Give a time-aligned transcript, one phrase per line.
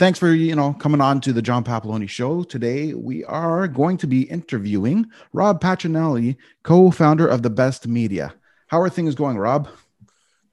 [0.00, 2.42] thanks for you know coming on to the John Papaloni Show.
[2.42, 8.32] Today we are going to be interviewing Rob Pacinelli, co-founder of the Best Media.
[8.68, 9.68] How are things going, Rob?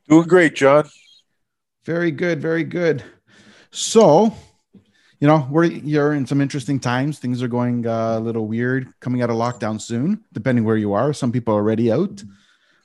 [0.09, 0.89] Doing great, John.
[1.85, 3.05] Very good, very good.
[3.71, 4.35] So,
[5.21, 7.19] you know, we're you're in some interesting times.
[7.19, 8.93] Things are going uh, a little weird.
[8.99, 11.13] Coming out of lockdown soon, depending where you are.
[11.13, 12.21] Some people are already out.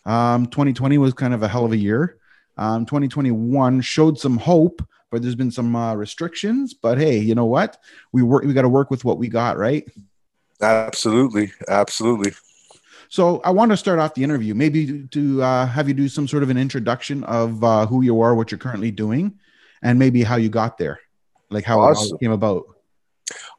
[0.06, 2.18] Um, 2020 was kind of a hell of a year.
[2.56, 4.80] Um, 2021 showed some hope
[5.12, 6.74] but there's been some uh, restrictions.
[6.74, 7.78] But hey, you know what?
[8.10, 8.42] We work.
[8.44, 9.86] We got to work with what we got, right?
[10.60, 12.32] Absolutely, absolutely.
[13.08, 16.26] So I want to start off the interview, maybe to uh, have you do some
[16.26, 19.38] sort of an introduction of uh, who you are, what you're currently doing,
[19.82, 20.98] and maybe how you got there,
[21.50, 22.16] like how, awesome.
[22.16, 22.64] it came about.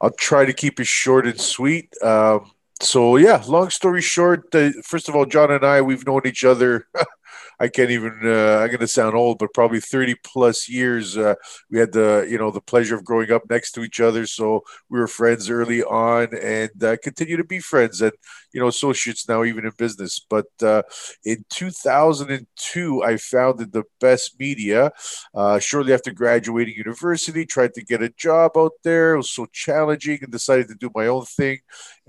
[0.01, 1.93] I'll try to keep it short and sweet.
[2.01, 6.21] Um, so yeah, long story short, uh, first of all, John and I we've known
[6.25, 6.87] each other
[7.63, 8.19] I can't even.
[8.21, 11.17] Uh, I'm going to sound old, but probably 30 plus years.
[11.17, 11.35] Uh,
[11.71, 14.63] we had the you know the pleasure of growing up next to each other, so
[14.89, 18.11] we were friends early on, and uh, continue to be friends, and
[18.53, 20.19] you know associates now even in business.
[20.29, 20.81] But uh,
[21.23, 24.91] in 2002, I founded the Best Media.
[25.33, 29.13] Uh, shortly after graduating university, tried to get a job out there.
[29.13, 31.59] It was so challenging, and decided to do my own thing.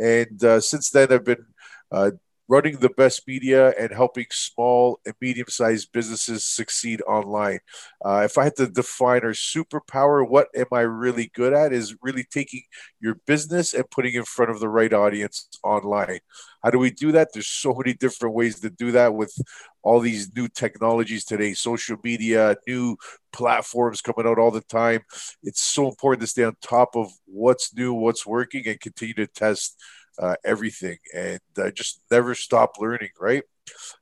[0.00, 1.46] And uh, since then, I've been
[1.92, 2.11] uh,
[2.48, 7.60] running the best media and helping small and medium sized businesses succeed online.
[8.04, 11.96] Uh, if I had to define our superpower, what am I really good at is
[12.02, 12.62] really taking
[13.00, 16.20] your business and putting in front of the right audience online.
[16.62, 17.28] How do we do that?
[17.32, 19.34] There's so many different ways to do that with
[19.82, 22.96] all these new technologies today, social media, new
[23.32, 25.02] platforms coming out all the time.
[25.42, 29.26] It's so important to stay on top of what's new, what's working, and continue to
[29.26, 29.76] test
[30.18, 33.42] uh, everything and uh, just never stop learning right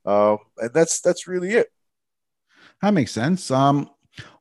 [0.04, 1.68] um, and that's that's really it
[2.80, 3.88] that makes sense um,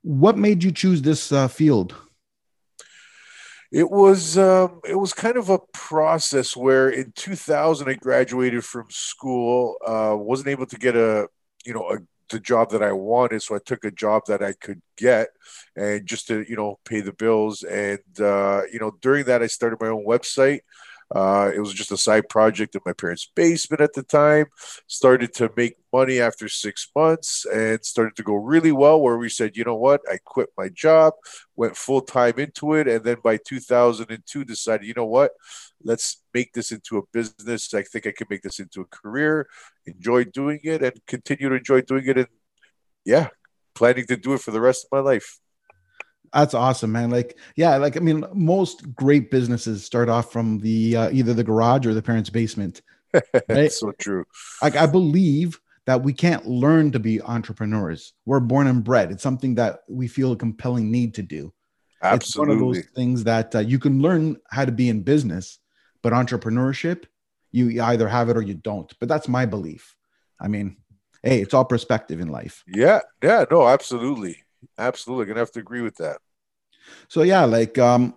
[0.02, 1.96] what made you choose this uh, field
[3.72, 8.88] it was um, it was kind of a process where in 2000 I graduated from
[8.90, 11.28] school uh, wasn't able to get a
[11.66, 12.00] you know a
[12.32, 13.44] the job that I wanted.
[13.44, 15.30] So I took a job that I could get
[15.76, 17.64] and just to, you know, pay the bills.
[17.64, 20.62] And, uh, you know, during that, I started my own website.
[21.14, 24.46] Uh, it was just a side project in my parents' basement at the time.
[24.88, 29.02] Started to make money after six months and started to go really well.
[29.02, 31.14] Where we said, you know what, I quit my job,
[31.56, 35.32] went full time into it, and then by 2002 decided, you know what,
[35.84, 37.74] let's make this into a business.
[37.74, 39.48] I think I can make this into a career.
[39.86, 42.18] Enjoy doing it and continue to enjoy doing it.
[42.18, 42.28] And
[43.04, 43.28] yeah,
[43.76, 45.41] planning to do it for the rest of my life.
[46.34, 47.10] That's awesome, man.
[47.10, 51.44] Like, yeah, like I mean, most great businesses start off from the uh, either the
[51.44, 52.82] garage or the parents' basement.
[53.50, 53.70] Right?
[53.70, 54.24] so true.
[54.62, 58.14] Like, I believe that we can't learn to be entrepreneurs.
[58.26, 59.12] We're born and bred.
[59.12, 61.52] It's something that we feel a compelling need to do.
[62.02, 62.26] Absolutely.
[62.26, 65.60] It's one of those things that uh, you can learn how to be in business,
[66.02, 67.04] but entrepreneurship,
[67.52, 68.92] you either have it or you don't.
[69.00, 69.96] But that's my belief.
[70.40, 70.78] I mean,
[71.22, 72.64] hey, it's all perspective in life.
[72.68, 74.44] Yeah, yeah, no, absolutely.
[74.78, 76.18] Absolutely, gonna have to agree with that.
[77.08, 78.16] So yeah, like um,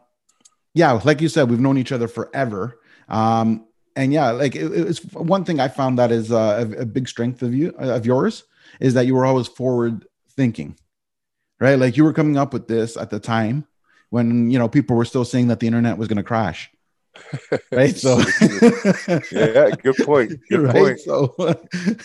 [0.75, 2.81] yeah, like you said, we've known each other forever.
[3.09, 3.67] Um,
[3.97, 7.09] and yeah, like it, it's one thing I found that is uh, a, a big
[7.09, 8.45] strength of you of yours
[8.81, 10.77] is that you were always forward thinking,
[11.61, 11.79] right?
[11.79, 13.67] Like you were coming up with this at the time
[14.15, 16.71] when you know people were still saying that the internet was going to crash
[17.73, 18.23] right so
[19.33, 20.73] yeah good point good right?
[20.73, 21.35] point so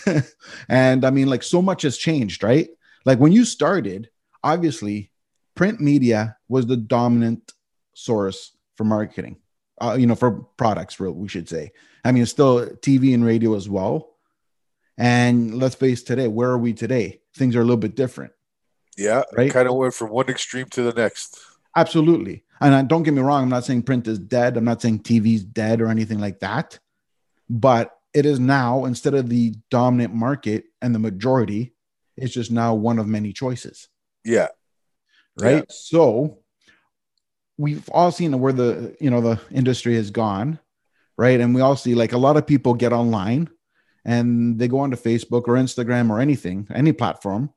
[0.68, 2.68] and i mean like so much has changed right
[3.04, 4.09] like when you started
[4.42, 5.10] obviously
[5.54, 7.52] print media was the dominant
[7.94, 9.36] source for marketing
[9.80, 11.72] uh, you know for products we should say.
[12.04, 14.08] I mean still tv and radio as well.
[14.98, 17.20] And let's face today where are we today?
[17.34, 18.32] Things are a little bit different.
[18.96, 19.50] Yeah right?
[19.50, 21.40] kind of went from one extreme to the next.
[21.76, 22.44] Absolutely.
[22.60, 24.56] And I, don't get me wrong i'm not saying print is dead.
[24.56, 26.78] I'm not saying tv's dead or anything like that.
[27.48, 31.74] But it is now instead of the dominant market and the majority
[32.16, 33.88] it's just now one of many choices
[34.24, 34.48] yeah.
[35.38, 35.56] Right.
[35.56, 35.62] Yeah.
[35.68, 36.38] So
[37.56, 40.58] we've all seen where the you know the industry has gone,
[41.16, 41.40] right?
[41.40, 43.48] And we all see like a lot of people get online
[44.04, 47.50] and they go onto Facebook or Instagram or anything, any platform,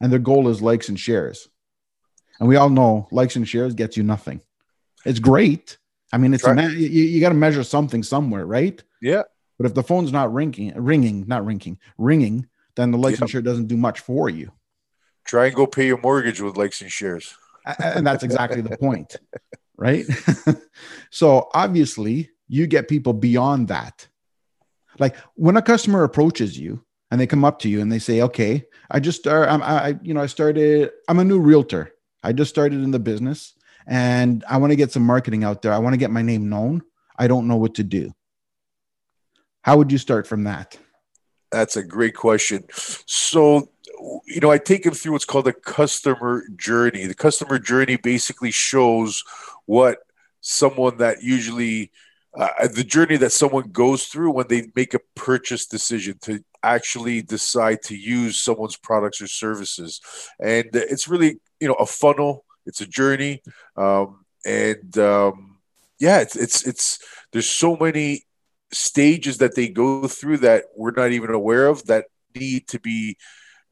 [0.00, 1.48] and their goal is likes and shares.
[2.38, 4.40] And we all know likes and shares gets you nothing.
[5.04, 5.78] It's great.
[6.12, 6.58] I mean, it's right.
[6.58, 8.82] a, you, you got to measure something somewhere, right?
[9.00, 9.22] Yeah.
[9.58, 13.40] But if the phone's not ringing, ringing, not ringing, ringing, then the likes and share
[13.40, 14.52] doesn't do much for you.
[15.26, 17.36] Try and go pay your mortgage with likes and shares.
[17.82, 19.16] and that's exactly the point,
[19.76, 20.04] right?
[21.10, 24.06] so obviously, you get people beyond that.
[24.98, 28.22] Like when a customer approaches you and they come up to you and they say,
[28.22, 30.90] "Okay, I just start, I'm, I, you know, I started.
[31.08, 31.92] I'm a new realtor.
[32.22, 33.54] I just started in the business,
[33.86, 35.72] and I want to get some marketing out there.
[35.72, 36.82] I want to get my name known.
[37.18, 38.12] I don't know what to do.
[39.62, 40.78] How would you start from that?
[41.50, 42.64] That's a great question.
[42.72, 43.70] So,
[44.26, 47.06] you know, I take them through what's called a customer journey.
[47.06, 49.22] The customer journey basically shows
[49.66, 49.98] what
[50.40, 51.92] someone that usually
[52.38, 57.22] uh, the journey that someone goes through when they make a purchase decision to actually
[57.22, 60.00] decide to use someone's products or services.
[60.38, 62.44] And it's really you know a funnel.
[62.66, 63.42] It's a journey.
[63.76, 65.56] Um, and um,
[65.98, 66.98] yeah it's it's it's
[67.32, 68.24] there's so many
[68.72, 73.16] stages that they go through that we're not even aware of that need to be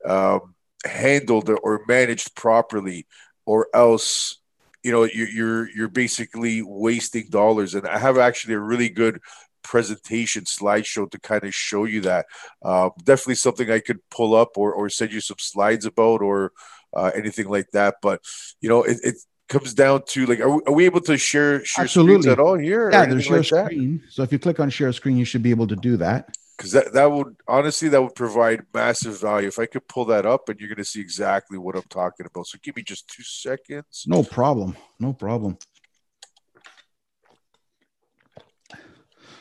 [0.04, 0.54] um,
[0.84, 3.06] handled or managed properly
[3.46, 4.38] or else
[4.82, 9.20] you know you're, you're you're basically wasting dollars and i have actually a really good
[9.62, 12.26] presentation slideshow to kind of show you that
[12.62, 16.52] uh, definitely something i could pull up or, or send you some slides about or
[16.94, 18.20] uh, anything like that but
[18.60, 19.16] you know it, it
[19.48, 22.22] comes down to like, are we, are we able to share share Absolutely.
[22.22, 22.90] screens at all here?
[22.90, 23.98] Yeah, there's share like screen.
[23.98, 24.12] That?
[24.12, 26.34] So if you click on share screen, you should be able to do that.
[26.56, 29.48] Because that, that would honestly that would provide massive value.
[29.48, 32.26] If I could pull that up, and you're going to see exactly what I'm talking
[32.26, 32.46] about.
[32.46, 34.04] So give me just two seconds.
[34.06, 34.76] No problem.
[35.00, 35.58] No problem.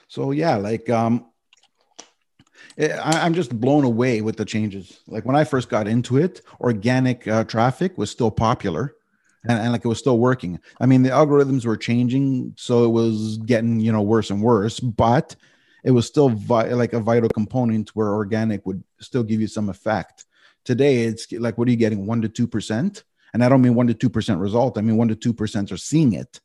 [0.07, 1.25] So yeah, like um,
[2.77, 5.00] eh, I, am just blown away with the changes.
[5.07, 8.95] Like when I first got into it, organic uh, traffic was still popular
[9.48, 10.59] and, and like it was still working.
[10.80, 14.80] I mean, the algorithms were changing, so it was getting you know worse and worse,
[14.80, 15.36] but
[15.83, 19.69] it was still vi- like a vital component where organic would still give you some
[19.69, 20.25] effect.
[20.63, 23.03] Today, it's like what are you getting one to two percent?
[23.33, 24.77] And I don't mean one to two percent result.
[24.77, 26.39] I mean one to two percent are seeing it,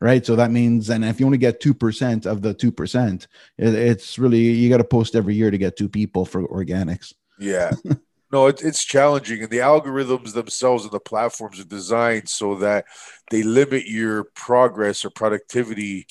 [0.00, 0.24] right?
[0.24, 3.28] So that means, and if you only get two percent of the two percent,
[3.58, 7.14] it, it's really you got to post every year to get two people for organics.
[7.38, 7.72] Yeah.
[8.32, 12.86] no, it, it's challenging, and the algorithms themselves and the platforms are designed so that
[13.30, 16.08] they limit your progress or productivity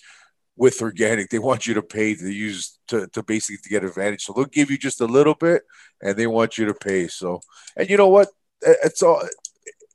[0.55, 1.29] with organic.
[1.29, 4.23] They want you to pay to use to, to basically to get advantage.
[4.23, 5.63] So they'll give you just a little bit,
[6.01, 7.07] and they want you to pay.
[7.07, 7.41] So,
[7.75, 8.29] and you know what?
[8.61, 9.21] It's all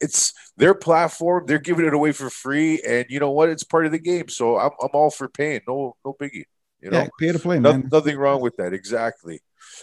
[0.00, 1.44] it's their platform.
[1.46, 3.48] They're giving it away for free, and you know what?
[3.48, 4.28] It's part of the game.
[4.28, 5.60] So I'm I'm all for paying.
[5.66, 6.44] No no biggie.
[6.80, 7.88] You know, yeah, pay to play, man.
[7.90, 8.72] Nothing wrong with that.
[8.72, 9.40] Exactly.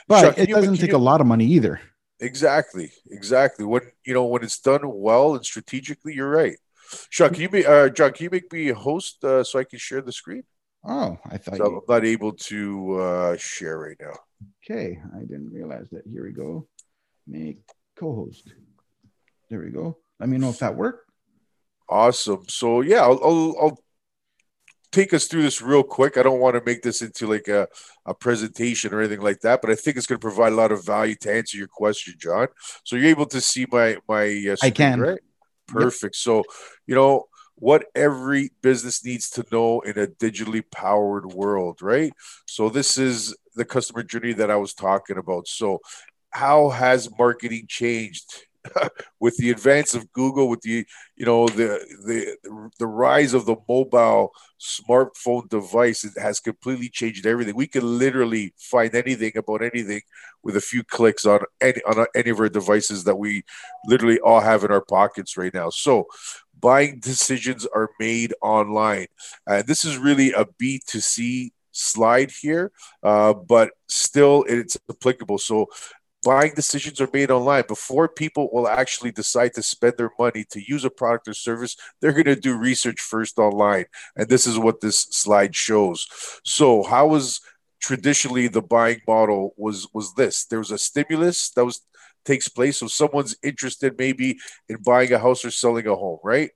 [0.07, 1.81] But Chuck, it doesn't take you, a lot of money either.
[2.19, 3.66] Exactly, exactly.
[3.66, 6.57] When you know when it's done well and strategically, you're right.
[7.10, 8.13] Sean, can you be uh, John?
[8.13, 10.44] Can you make me a host uh, so I can share the screen?
[10.87, 11.77] Oh, I thought so you...
[11.77, 14.13] I'm not able to uh, share right now.
[14.63, 16.03] Okay, I didn't realize that.
[16.11, 16.67] Here we go.
[17.27, 17.59] Make
[17.95, 18.53] co-host.
[19.49, 19.97] There we go.
[20.19, 21.09] Let me know if that worked.
[21.89, 22.43] Awesome.
[22.47, 23.79] So yeah, I'll, I'll, I'll
[24.91, 26.17] take us through this real quick.
[26.17, 27.67] I don't want to make this into like a,
[28.05, 30.71] a presentation or anything like that, but I think it's going to provide a lot
[30.71, 32.47] of value to answer your question, John.
[32.83, 35.19] So you're able to see my my uh, screen, I can right?
[35.67, 36.15] Perfect.
[36.15, 36.21] Yep.
[36.21, 36.43] So
[36.87, 37.25] you know
[37.56, 42.12] what every business needs to know in a digitally powered world, right?
[42.46, 45.48] So this is the customer journey that I was talking about.
[45.48, 45.80] So
[46.31, 48.46] how has marketing changed
[49.19, 50.86] with the advance of Google, with the
[51.16, 57.25] you know the the the rise of the mobile smartphone device, it has completely changed
[57.25, 57.56] everything.
[57.56, 60.02] We can literally find anything about anything
[60.44, 63.44] with a few clicks on any on any of our devices that we
[63.86, 65.69] literally all have in our pockets right now.
[65.69, 66.07] So
[66.60, 69.07] buying decisions are made online,
[69.48, 72.71] and this is really a B 2 C slide here,
[73.04, 75.38] uh, but still it's applicable.
[75.38, 75.68] So
[76.26, 77.64] buying decisions are made online.
[77.68, 81.78] Before people will actually decide to spend their money to use a product or service
[82.02, 83.85] they're going to do research first online.
[84.16, 86.07] And this is what this slide shows.
[86.44, 87.42] So how was
[87.80, 90.45] traditionally the buying model was was this?
[90.45, 91.81] There was a stimulus that was
[92.25, 96.51] takes place so someone's interested maybe in buying a house or selling a home right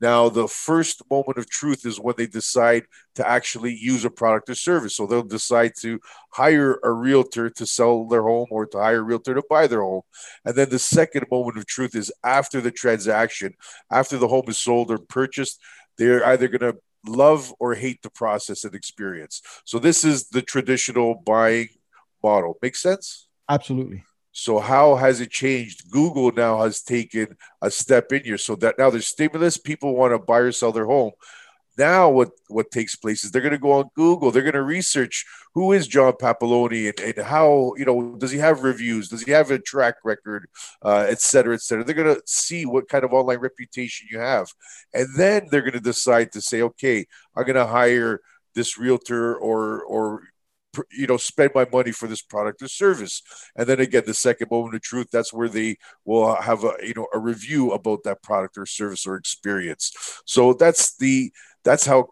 [0.00, 2.84] now, the first moment of truth is when they decide
[3.16, 4.94] to actually use a product or service.
[4.94, 5.98] So they'll decide to
[6.30, 9.82] hire a realtor to sell their home or to hire a realtor to buy their
[9.82, 10.02] home.
[10.44, 13.54] And then the second moment of truth is after the transaction,
[13.90, 15.60] after the home is sold or purchased,
[15.96, 19.42] they're either going to love or hate the process and experience.
[19.64, 21.70] So this is the traditional buying
[22.22, 22.56] model.
[22.62, 23.26] Make sense?
[23.48, 24.04] Absolutely.
[24.38, 25.90] So how has it changed?
[25.90, 29.58] Google now has taken a step in here so that now there's stimulus.
[29.58, 31.10] People want to buy or sell their home.
[31.76, 34.30] Now what what takes place is they're going to go on Google.
[34.30, 38.38] They're going to research who is John Papaloni and, and how you know does he
[38.38, 39.08] have reviews?
[39.08, 40.48] Does he have a track record,
[40.84, 41.82] uh, et cetera, et cetera.
[41.84, 44.46] They're going to see what kind of online reputation you have,
[44.94, 48.20] and then they're going to decide to say, okay, I'm going to hire
[48.54, 50.22] this realtor or or
[50.90, 53.22] you know spend my money for this product or service.
[53.56, 56.94] And then again the second moment of truth that's where they will have a you
[56.94, 59.92] know a review about that product or service or experience.
[60.24, 61.32] So that's the
[61.64, 62.08] that's how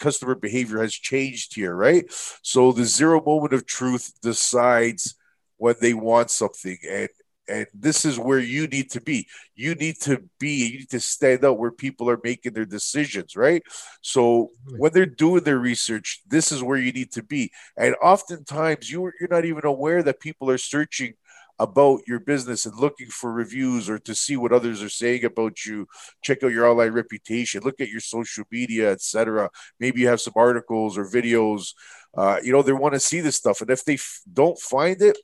[0.00, 2.04] customer behavior has changed here right?
[2.42, 5.14] So the zero moment of truth decides
[5.60, 6.78] when they want something.
[6.88, 7.08] And
[7.48, 9.26] and this is where you need to be.
[9.54, 13.36] You need to be you need to stand out where people are making their decisions
[13.36, 13.62] right?
[14.02, 17.50] So when they're doing their research this is where you need to be.
[17.76, 21.14] And oftentimes you you're not even aware that people are searching
[21.58, 25.66] about your business and looking for reviews or to see what others are saying about
[25.66, 25.86] you.
[26.22, 27.60] Check out your online reputation.
[27.62, 31.74] Look at your social media etc maybe you have some articles or videos.
[32.16, 33.60] Uh, you know they want to see this stuff.
[33.60, 35.18] And if they f- don't find it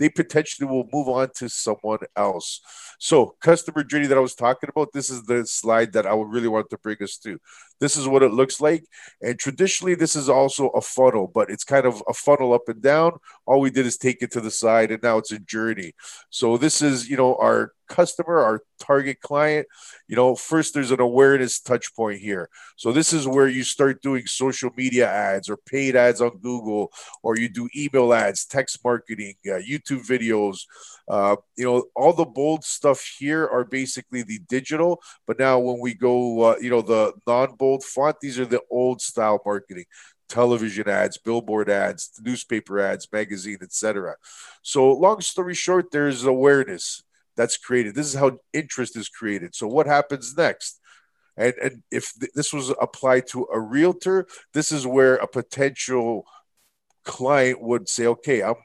[0.00, 2.60] they potentially will move on to someone else.
[2.98, 6.32] So, customer journey that I was talking about, this is the slide that I would
[6.32, 7.38] really want to bring us to.
[7.80, 8.84] This is what it looks like.
[9.22, 12.82] And traditionally, this is also a funnel, but it's kind of a funnel up and
[12.82, 13.12] down.
[13.46, 15.94] All we did is take it to the side, and now it's a journey.
[16.28, 19.66] So, this is, you know, our customer, our target client.
[20.08, 22.48] You know, first there's an awareness touch point here.
[22.76, 26.92] So, this is where you start doing social media ads or paid ads on Google,
[27.22, 30.60] or you do email ads, text marketing, uh, YouTube videos.
[31.08, 35.80] Uh, you know, all the bold stuff here are basically the digital, but now when
[35.80, 39.84] we go, uh, you know, the non bold font, these are the old style marketing
[40.28, 44.14] television ads, billboard ads, newspaper ads, magazine, etc.
[44.62, 47.02] So, long story short, there's awareness
[47.36, 47.94] that's created.
[47.94, 49.54] This is how interest is created.
[49.54, 50.80] So, what happens next?
[51.36, 56.26] And, and if th- this was applied to a realtor, this is where a potential
[57.04, 58.56] client would say, "Okay, I'm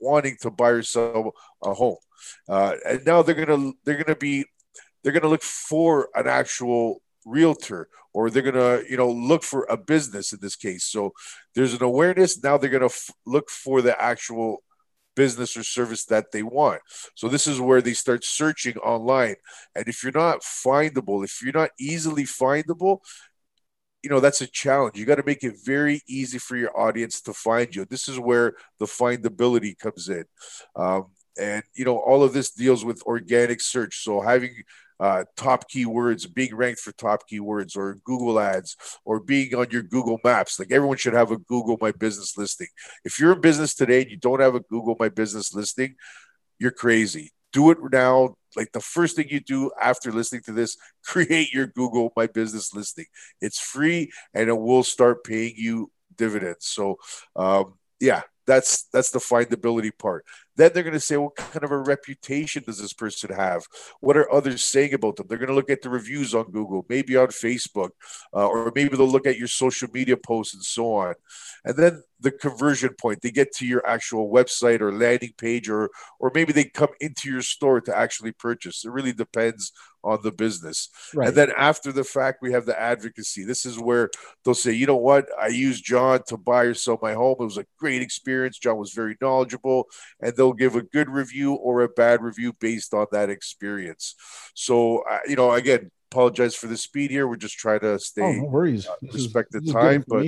[0.00, 1.96] wanting to buy or sell a home.
[2.48, 4.44] Uh, and now they're gonna they're gonna be
[5.02, 9.76] they're gonna look for an actual realtor or they're gonna you know look for a
[9.76, 10.84] business in this case.
[10.84, 11.12] So
[11.54, 12.42] there's an awareness.
[12.42, 14.62] Now they're gonna f- look for the actual
[15.16, 16.80] business or service that they want.
[17.14, 19.36] So this is where they start searching online.
[19.74, 23.00] And if you're not findable, if you're not easily findable,
[24.02, 27.20] you know that's a challenge you got to make it very easy for your audience
[27.20, 30.24] to find you this is where the findability comes in
[30.76, 31.06] um,
[31.38, 34.54] and you know all of this deals with organic search so having
[35.00, 39.82] uh, top keywords being ranked for top keywords or google ads or being on your
[39.82, 40.58] google maps.
[40.58, 42.68] Like everyone should have a google my business listing.
[43.04, 45.96] If you're in business today and you don't have a google my business listing
[46.60, 47.32] you're crazy.
[47.52, 48.36] Do it now.
[48.54, 52.72] Like the first thing you do after listening to this create your google my business
[52.72, 53.06] listing.
[53.40, 56.66] It's free and it will start paying you dividends.
[56.66, 56.96] So
[57.34, 60.24] um, yeah that's that's the findability part
[60.60, 63.62] then they're going to say, what kind of a reputation does this person have?
[64.00, 65.26] What are others saying about them?
[65.26, 67.90] They're going to look at the reviews on Google, maybe on Facebook,
[68.34, 71.14] uh, or maybe they'll look at your social media posts and so on.
[71.64, 75.90] And then the conversion point, they get to your actual website or landing page, or
[76.18, 78.84] or maybe they come into your store to actually purchase.
[78.84, 80.88] It really depends on the business.
[81.14, 81.28] Right.
[81.28, 83.44] And then after the fact, we have the advocacy.
[83.44, 84.10] This is where
[84.44, 87.36] they'll say, you know what, I used John to buy or sell my home.
[87.40, 88.58] It was a great experience.
[88.58, 89.84] John was very knowledgeable,
[90.20, 94.14] and they'll give a good review or a bad review based on that experience.
[94.54, 97.28] So, uh, you know, again, apologize for the speed here.
[97.28, 98.22] We're just trying to stay.
[98.22, 98.86] Oh, no worries.
[98.86, 100.26] Uh, respect is, the time, but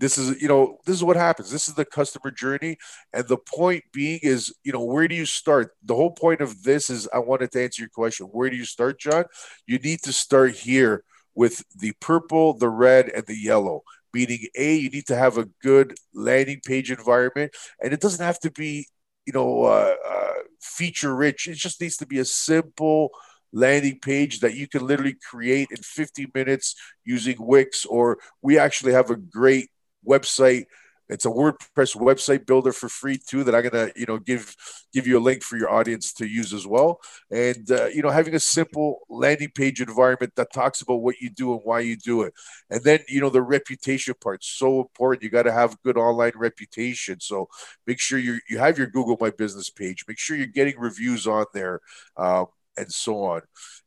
[0.00, 1.50] this is you know this is what happens.
[1.50, 2.78] This is the customer journey.
[3.12, 5.72] And the point being is you know where do you start?
[5.84, 8.26] The whole point of this is i wanted to answer your question.
[8.26, 9.24] Where do you start john?
[9.66, 11.04] You need to start here
[11.34, 13.82] with the purple the red and the yellow.
[14.14, 17.54] Meaning a you need to have a good landing page environment.
[17.82, 18.86] And it doesn't have to be
[19.26, 21.46] you know uh, uh, feature rich.
[21.46, 23.10] It just needs to be a simple
[23.52, 28.92] landing page that you can literally create in 50 minutes using wix or we actually
[28.92, 29.68] have a great
[30.06, 30.64] website.
[31.08, 34.54] It's a WordPress website builder for free too that I'm gonna you know give
[34.92, 37.00] give you a link for your audience to use as well.
[37.32, 41.28] And uh, you know having a simple landing page environment that talks about what you
[41.28, 42.32] do and why you do it.
[42.70, 45.24] And then you know the reputation part so important.
[45.24, 47.18] You got to have good online reputation.
[47.18, 47.48] So
[47.88, 50.04] make sure you you have your Google My Business page.
[50.06, 51.80] Make sure you're getting reviews on there.
[52.16, 53.42] Um, and so on.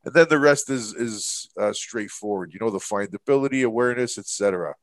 [0.05, 2.53] And then the rest is is uh, straightforward.
[2.53, 4.75] You know, the findability, awareness, etc.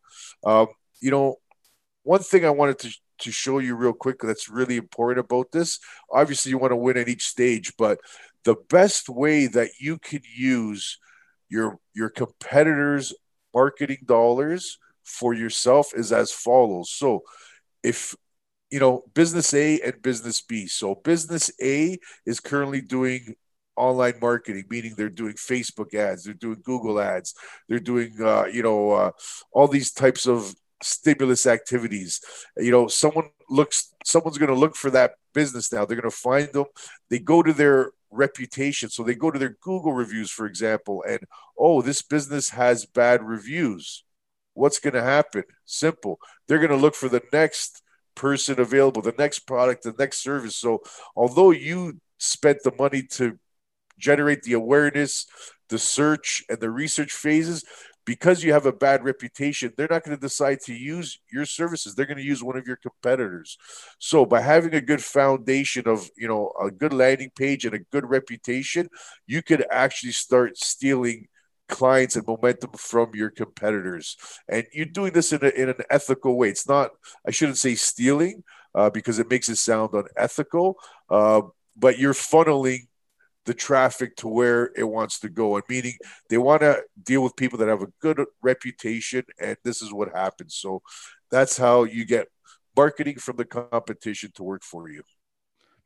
[0.44, 0.68] Um,
[1.00, 1.36] you know,
[2.02, 5.78] one thing I wanted to to show you real quick that's really important about this.
[6.10, 7.98] Obviously, you want to win at each stage, but
[8.44, 10.98] the best way that you can use
[11.48, 13.14] your your competitors'
[13.54, 16.90] marketing dollars for yourself is as follows.
[16.90, 17.22] So,
[17.82, 18.14] if
[18.70, 20.66] you know business A and business B.
[20.66, 23.34] So, business A is currently doing
[23.76, 27.34] online marketing, meaning they're doing Facebook ads, they're doing Google ads,
[27.68, 29.10] they're doing uh, you know uh,
[29.52, 32.20] all these types of stimulus activities.
[32.56, 35.84] You know, someone looks, someone's going to look for that business now.
[35.84, 36.66] They're going to find them.
[37.08, 38.90] They go to their reputation.
[38.90, 41.20] So they go to their Google reviews, for example, and
[41.58, 44.04] oh, this business has bad reviews.
[44.54, 45.44] What's going to happen?
[45.64, 46.18] Simple.
[46.48, 47.82] They're going to look for the next
[48.14, 50.56] person available, the next product, the next service.
[50.56, 50.82] So
[51.14, 53.38] although you spent the money to
[53.98, 55.26] generate the awareness,
[55.68, 57.64] the search, and the research phases,
[58.10, 61.94] because you have a bad reputation, they're not going to decide to use your services.
[61.94, 63.56] They're going to use one of your competitors.
[64.00, 67.84] So by having a good foundation of, you know, a good landing page and a
[67.92, 68.88] good reputation,
[69.28, 71.28] you could actually start stealing
[71.68, 74.16] clients and momentum from your competitors.
[74.48, 76.48] And you're doing this in, a, in an ethical way.
[76.48, 76.90] It's not,
[77.24, 78.42] I shouldn't say stealing
[78.74, 80.78] uh, because it makes it sound unethical,
[81.10, 81.42] uh,
[81.76, 82.88] but you're funneling
[83.46, 85.56] the traffic to where it wants to go.
[85.56, 85.94] And meaning
[86.28, 90.14] they want to deal with people that have a good reputation, and this is what
[90.14, 90.54] happens.
[90.54, 90.82] So
[91.30, 92.28] that's how you get
[92.76, 95.02] marketing from the competition to work for you.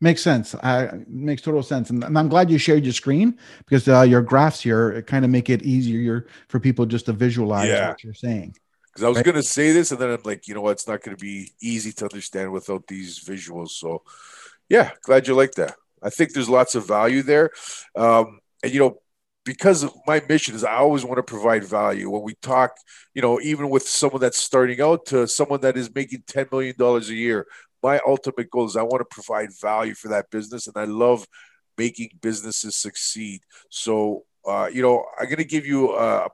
[0.00, 0.54] Makes sense.
[0.56, 4.23] Uh, makes total sense, and, and, I'm glad you shared your screen because uh, your
[4.23, 7.88] graphs here kind of make it easier for people just to visualize yeah.
[7.88, 8.54] what you're saying.
[8.92, 9.25] Because I was right?
[9.25, 10.73] going to say this, and then I'm like, you know what?
[10.73, 13.70] It's not going to be easy to understand without these visuals.
[13.70, 14.02] So,
[14.68, 15.76] yeah, glad you like that.
[16.04, 17.50] I think there's lots of value there.
[17.96, 18.99] Um, and, you know,
[19.44, 22.11] because my mission is I always want to provide value.
[22.11, 22.76] When we talk,
[23.14, 26.75] you know, even with someone that's starting out to someone that is making $10 million
[26.80, 27.46] a year,
[27.82, 30.66] my ultimate goal is I want to provide value for that business.
[30.66, 31.26] And I love
[31.76, 33.42] making businesses succeed.
[33.68, 36.28] So, uh, you know, I'm going to give you uh,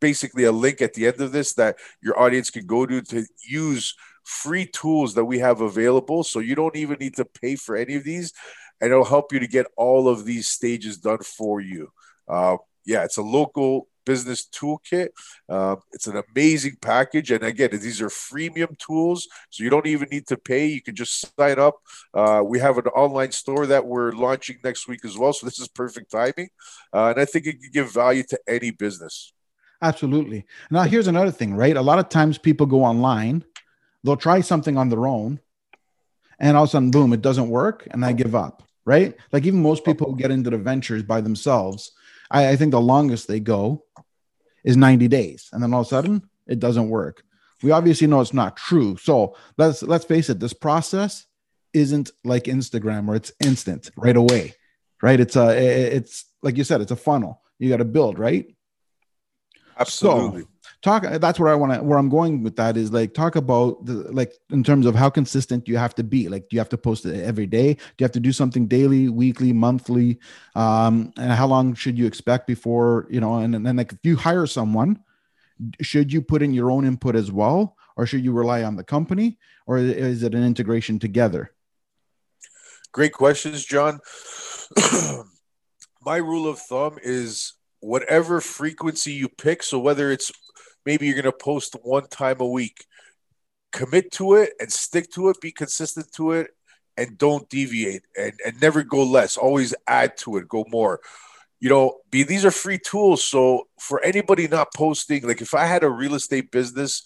[0.00, 3.24] basically a link at the end of this that your audience can go to to
[3.48, 6.22] use free tools that we have available.
[6.22, 8.32] So you don't even need to pay for any of these
[8.82, 11.92] and it'll help you to get all of these stages done for you.
[12.28, 15.10] Uh, yeah, it's a local business toolkit.
[15.48, 17.30] Uh, it's an amazing package.
[17.30, 20.66] And again, these are freemium tools, so you don't even need to pay.
[20.66, 21.76] You can just sign up.
[22.12, 25.32] Uh, we have an online store that we're launching next week as well.
[25.32, 26.48] So this is perfect timing.
[26.92, 29.32] Uh, and I think it can give value to any business.
[29.80, 30.44] Absolutely.
[30.72, 31.76] Now, here's another thing, right?
[31.76, 33.44] A lot of times people go online,
[34.02, 35.38] they'll try something on their own,
[36.40, 39.14] and all of a sudden, boom, it doesn't work, and I give up right?
[39.32, 41.92] Like even most people who get into the ventures by themselves,
[42.30, 43.84] I, I, think the longest they go
[44.64, 47.22] is 90 days, and then all of a sudden it doesn't work.
[47.62, 48.96] We obviously know it's not true.
[48.96, 51.26] So let's let's face it, this process
[51.72, 54.54] isn't like Instagram where it's instant right away,
[55.00, 55.20] right?
[55.20, 55.56] It's a
[55.96, 57.40] it's like you said, it's a funnel.
[57.58, 58.46] You got to build, right?
[59.78, 60.42] Absolutely.
[60.42, 60.48] So,
[60.82, 63.84] talk that's where i want to where i'm going with that is like talk about
[63.86, 66.28] the like in terms of how consistent you have to be.
[66.28, 67.74] Like do you have to post it every day?
[67.74, 70.18] Do you have to do something daily weekly monthly?
[70.54, 74.16] Um and how long should you expect before you know and then like if you
[74.16, 75.00] hire someone
[75.80, 77.76] should you put in your own input as well?
[77.96, 79.38] Or should you rely on the company?
[79.66, 81.52] Or is it an integration together?
[82.92, 84.00] Great questions john.
[86.04, 90.30] My rule of thumb is whatever frequency you pick so whether it's
[90.86, 92.86] maybe you're going to post one time a week.
[93.72, 96.50] Commit to it and stick to it, be consistent to it,
[96.96, 99.36] and don't deviate and, and never go less.
[99.36, 101.00] Always add to it, go more.
[101.60, 103.24] You know, be these are free tools.
[103.24, 107.02] So for anybody not posting, like if I had a real estate business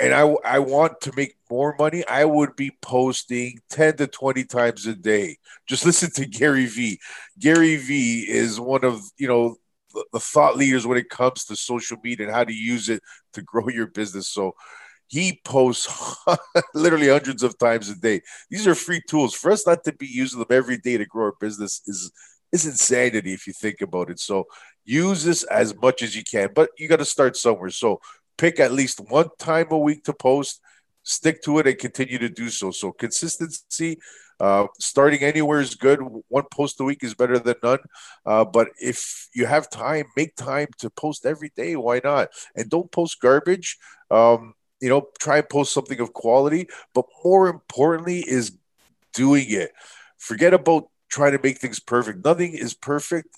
[0.00, 4.44] and I, I want to make more money, I would be posting 10 to 20
[4.44, 5.36] times a day.
[5.66, 7.00] Just listen to Gary Vee.
[7.38, 9.56] Gary Vee is one of, you know,
[10.12, 13.42] the thought leaders when it comes to social media and how to use it to
[13.42, 14.28] grow your business.
[14.28, 14.54] So
[15.08, 16.16] he posts
[16.74, 18.20] literally hundreds of times a day.
[18.50, 21.26] These are free tools for us not to be using them every day to grow
[21.26, 22.12] our business is
[22.50, 24.18] is insanity if you think about it.
[24.18, 24.46] So
[24.84, 27.70] use this as much as you can, but you got to start somewhere.
[27.70, 28.00] So
[28.38, 30.60] pick at least one time a week to post,
[31.02, 32.70] stick to it, and continue to do so.
[32.70, 33.98] So consistency
[34.40, 36.00] uh, starting anywhere is good.
[36.28, 37.78] One post a week is better than none.
[38.24, 41.76] Uh, but if you have time, make time to post every day.
[41.76, 42.28] Why not?
[42.54, 43.78] And don't post garbage.
[44.10, 46.68] Um, you know, try and post something of quality.
[46.94, 48.56] But more importantly, is
[49.12, 49.72] doing it.
[50.18, 52.24] Forget about trying to make things perfect.
[52.24, 53.28] Nothing is perfect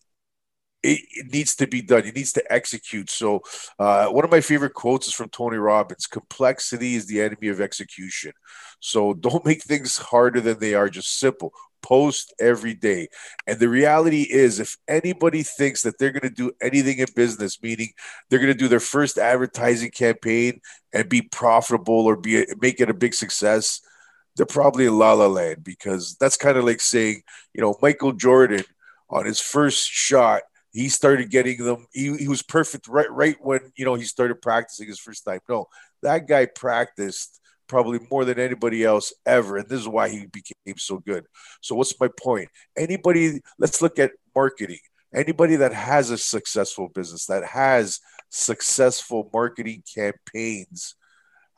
[0.83, 2.05] it, it, needs to be done.
[2.05, 3.11] It needs to execute.
[3.11, 3.43] So,
[3.79, 7.61] uh, one of my favorite quotes is from Tony Robbins complexity is the enemy of
[7.61, 8.33] execution.
[8.81, 11.53] So, don't make things harder than they are, just simple.
[11.83, 13.09] Post every day.
[13.47, 17.62] And the reality is, if anybody thinks that they're going to do anything in business,
[17.62, 17.93] meaning
[18.29, 20.61] they're going to do their first advertising campaign
[20.93, 23.81] and be profitable or be make it a big success,
[24.37, 27.23] they're probably in la la land because that's kind of like saying,
[27.55, 28.64] you know, Michael Jordan
[29.09, 31.87] on his first shot he started getting them.
[31.92, 35.40] He, he was perfect right right when you know he started practicing his first time.
[35.48, 35.66] No,
[36.02, 40.76] that guy practiced probably more than anybody else ever, and this is why he became
[40.76, 41.24] so good.
[41.61, 42.48] So what's my point?
[42.76, 43.40] Anybody?
[43.59, 44.80] Let's look at marketing.
[45.12, 50.94] Anybody that has a successful business that has successful marketing campaigns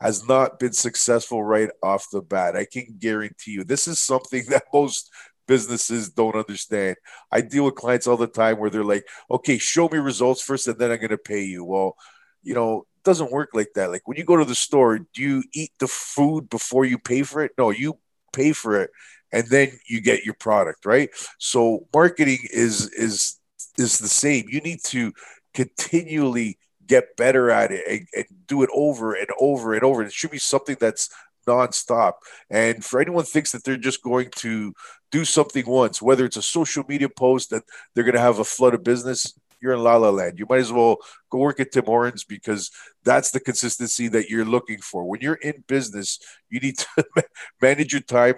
[0.01, 2.57] has not been successful right off the bat.
[2.57, 5.09] I can guarantee you this is something that most
[5.47, 6.95] businesses don't understand.
[7.31, 10.67] I deal with clients all the time where they're like, okay, show me results first
[10.67, 11.63] and then I'm going to pay you.
[11.63, 11.95] Well,
[12.41, 13.91] you know, it doesn't work like that.
[13.91, 17.23] Like when you go to the store, do you eat the food before you pay
[17.23, 17.51] for it?
[17.57, 17.97] No, you
[18.31, 18.89] pay for it
[19.31, 21.09] and then you get your product, right?
[21.39, 23.39] So marketing is is
[23.77, 24.45] is the same.
[24.47, 25.11] You need to
[25.53, 30.03] continually get better at it and, and do it over and over and over.
[30.03, 31.09] It should be something that's
[31.47, 32.13] nonstop.
[32.49, 34.73] And for anyone thinks that they're just going to
[35.11, 38.43] do something once, whether it's a social media post that they're going to have a
[38.43, 40.37] flood of business, you're in La La Land.
[40.37, 40.97] You might as well
[41.29, 42.69] go work at Tim Hortons because
[43.05, 45.05] that's the consistency that you're looking for.
[45.05, 47.05] When you're in business, you need to
[47.61, 48.35] manage your time,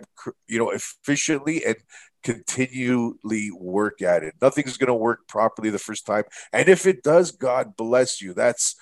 [0.47, 1.77] you know, efficiently and
[2.23, 4.35] continually work at it.
[4.39, 8.33] Nothing's going to work properly the first time, and if it does, God bless you.
[8.33, 8.75] That's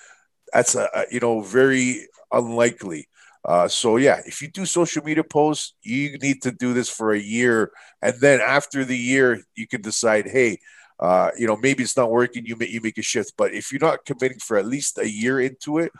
[0.51, 3.07] that's a, a you know very unlikely.
[3.45, 7.11] Uh, so yeah, if you do social media posts, you need to do this for
[7.11, 10.57] a year, and then after the year, you can decide, hey,
[10.99, 12.45] uh, you know, maybe it's not working.
[12.45, 15.09] You make you make a shift, but if you're not committing for at least a
[15.09, 15.91] year into it,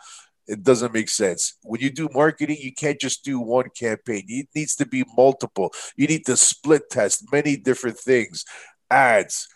[0.46, 1.54] it doesn't make sense.
[1.62, 4.24] When you do marketing, you can't just do one campaign.
[4.28, 5.72] It needs to be multiple.
[5.96, 8.44] You need to split test many different things,
[8.90, 9.48] ads,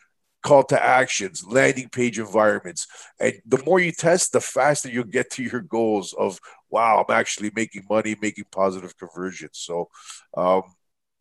[0.42, 2.86] call to actions, landing page environments.
[3.20, 6.38] And the more you test, the faster you'll get to your goals of,
[6.70, 9.58] wow, I'm actually making money, making positive conversions.
[9.58, 9.88] So,
[10.36, 10.62] um,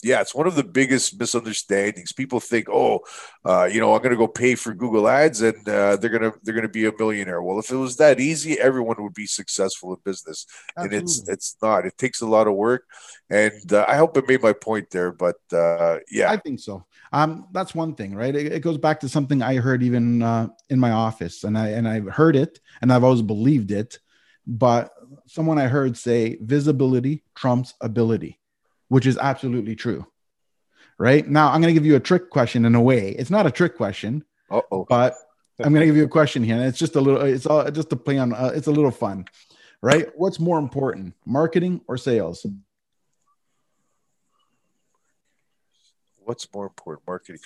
[0.08, 2.14] yeah, it's one of the biggest misunderstandings.
[2.14, 3.02] People think, oh,
[3.44, 6.32] uh, you know, I'm going to go pay for Google Ads and uh, they're going
[6.32, 7.42] to they're going to be a millionaire.
[7.42, 10.46] Well, if it was that easy, everyone would be successful in business,
[10.78, 10.98] Absolutely.
[10.98, 11.86] and it's it's not.
[11.86, 12.86] It takes a lot of work,
[13.30, 15.12] and uh, I hope I made my point there.
[15.12, 16.86] But uh, yeah, I think so.
[17.12, 18.36] Um, that's one thing, right?
[18.36, 21.70] It, it goes back to something I heard even uh, in my office, and I
[21.70, 24.00] and I've heard it, and I've always believed it.
[24.46, 24.94] But
[25.26, 28.40] someone I heard say, visibility trumps ability
[28.90, 30.06] which is absolutely true.
[30.98, 33.12] Right now, I'm going to give you a trick question in a way.
[33.12, 34.86] It's not a trick question, Uh-oh.
[34.90, 35.14] but
[35.60, 37.22] I'm going to give you a question here, and it's just a little.
[37.22, 38.34] It's all just to play on.
[38.34, 39.26] Uh, it's a little fun,
[39.82, 40.08] right?
[40.16, 42.46] What's more important, marketing or sales?
[46.18, 47.42] What's more important, marketing?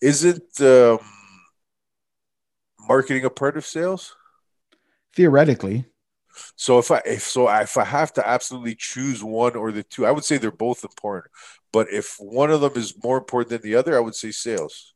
[0.00, 0.98] Isn't um,
[2.88, 4.14] marketing a part of sales?
[5.14, 5.84] Theoretically,
[6.56, 10.06] so if I if so if I have to absolutely choose one or the two,
[10.06, 11.32] I would say they're both important.
[11.72, 14.92] But if one of them is more important than the other, I would say sales.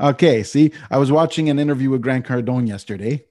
[0.00, 3.24] Okay, see, I was watching an interview with Grant Cardone yesterday,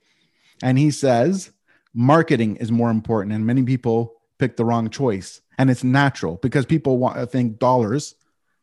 [0.62, 1.52] and he says
[1.94, 6.66] marketing is more important, and many people pick the wrong choice, and it's natural because
[6.66, 8.16] people want think dollars,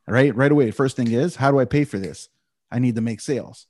[0.06, 0.34] right?
[0.34, 2.28] Right away, first thing is how do I pay for this?
[2.70, 3.66] I need to make sales,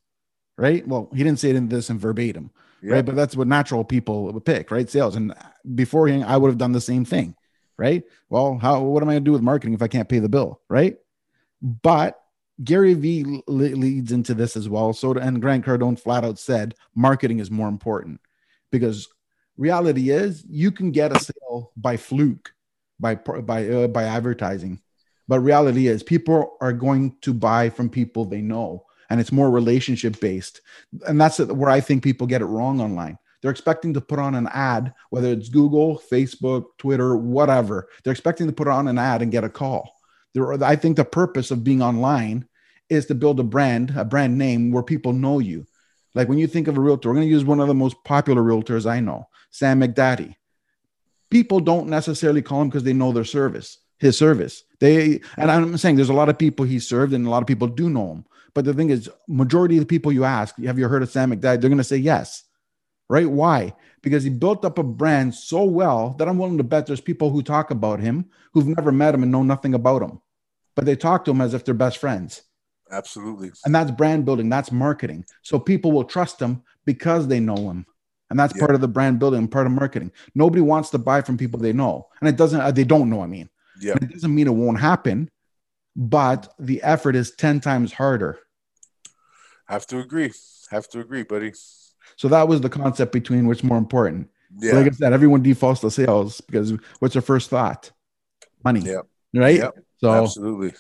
[0.57, 0.87] right?
[0.87, 2.51] Well, he didn't say it in this in verbatim,
[2.85, 2.95] yeah.
[2.97, 3.05] right?
[3.05, 4.89] But that's what natural people would pick, right?
[4.89, 5.17] Sales.
[5.17, 5.35] And
[5.75, 7.35] beforehand, I would have done the same thing,
[7.77, 8.05] right?
[8.29, 10.29] Well, how what am I going to do with marketing if I can't pay the
[10.29, 10.97] bill, right?
[11.63, 12.21] But
[12.63, 14.93] Gary Vee leads into this as well.
[14.93, 18.21] So and Grant Cardone flat out said marketing is more important
[18.71, 19.09] because
[19.57, 22.53] reality is you can get a sale by fluke,
[23.01, 24.81] by by uh, by advertising,
[25.27, 29.51] but reality is people are going to buy from people they know and it's more
[29.51, 30.61] relationship based.
[31.07, 33.19] And that's where I think people get it wrong online.
[33.43, 37.89] They're expecting to put on an ad, whether it's Google, Facebook, Twitter, whatever.
[38.03, 39.95] They're expecting to put on an ad and get a call.
[40.33, 42.49] There, I think the purpose of being online
[42.89, 45.67] is to build a brand, a brand name where people know you.
[46.15, 48.03] Like when you think of a realtor, we're going to use one of the most
[48.05, 50.37] popular realtors I know, Sam McDadi.
[51.31, 54.63] People don't necessarily call him because they know their service, his service.
[54.79, 57.49] They and I'm saying there's a lot of people he served, and a lot of
[57.49, 58.25] people do know him.
[58.55, 61.33] But the thing is, majority of the people you ask, have you heard of Sam
[61.33, 61.61] McDadi?
[61.61, 62.45] They're going to say yes,
[63.09, 63.29] right?
[63.29, 63.75] Why?
[64.01, 67.31] Because he built up a brand so well that I'm willing to bet there's people
[67.31, 70.21] who talk about him who've never met him and know nothing about him,
[70.77, 72.43] but they talk to him as if they're best friends.
[72.91, 73.51] Absolutely.
[73.65, 74.49] And that's brand building.
[74.49, 75.25] That's marketing.
[75.43, 77.87] So people will trust him because they know him.
[78.31, 78.61] And that's yeah.
[78.61, 80.13] part of the brand building, part of marketing.
[80.35, 82.07] Nobody wants to buy from people they know.
[82.21, 83.49] And it doesn't, uh, they don't know, I mean.
[83.81, 83.95] Yeah.
[83.95, 85.31] it doesn't mean it won't happen,
[85.97, 88.39] but the effort is 10 times harder
[89.67, 90.33] have to agree.
[90.71, 91.53] Have to agree, buddy.
[92.17, 94.31] So that was the concept between what's more important.
[94.59, 94.73] Yeah.
[94.73, 97.91] So like I said, everyone defaults to sales because what's their first thought?
[98.65, 98.81] Money.
[98.81, 99.03] Yeah.
[99.35, 99.57] Right.
[99.57, 99.75] Yep.
[99.99, 100.75] So absolutely.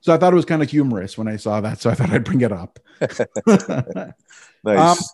[0.00, 1.80] So I thought it was kind of humorous when I saw that.
[1.80, 2.78] So I thought I'd bring it up.
[4.64, 5.00] Nice.
[5.00, 5.04] Um,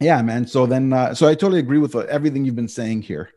[0.00, 0.46] yeah, man.
[0.46, 3.30] So then, uh, so I totally agree with everything you've been saying here.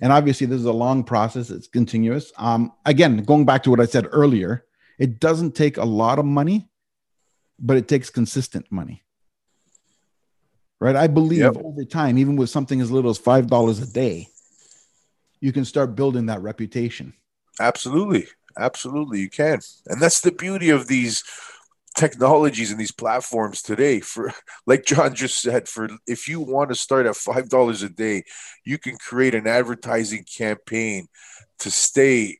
[0.00, 2.32] And obviously, this is a long process, it's continuous.
[2.38, 4.64] Um, again, going back to what I said earlier,
[4.98, 6.67] it doesn't take a lot of money,
[7.58, 9.02] but it takes consistent money.
[10.80, 10.94] Right.
[10.94, 11.56] I believe yep.
[11.56, 14.28] over time, even with something as little as $5 a day,
[15.40, 17.14] you can start building that reputation.
[17.60, 18.28] Absolutely.
[18.56, 19.20] Absolutely.
[19.20, 19.60] You can.
[19.86, 21.24] And that's the beauty of these
[21.96, 24.32] technologies and these platforms today for
[24.66, 28.22] like john just said for if you want to start at five dollars a day
[28.64, 31.08] you can create an advertising campaign
[31.58, 32.38] to stay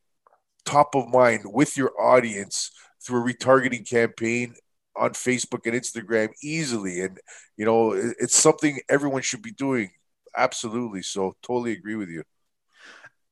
[0.64, 2.70] top of mind with your audience
[3.02, 4.54] through a retargeting campaign
[4.98, 7.00] on facebook and instagram easily.
[7.00, 7.18] And
[7.56, 9.90] you know it's something everyone should be doing.
[10.36, 11.02] Absolutely.
[11.02, 12.22] So totally agree with you.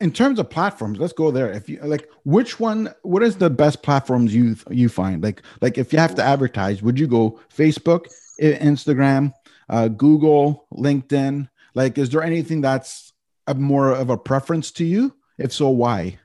[0.00, 1.50] In terms of platforms let's go there.
[1.50, 5.22] If you like which one what is the best platforms you you find?
[5.22, 8.06] Like like if you have to advertise would you go facebook
[8.40, 9.32] instagram
[9.68, 11.48] uh, google linkedin?
[11.74, 13.12] Like is there anything that's
[13.46, 15.14] a more of a preference to you?
[15.38, 16.18] If so why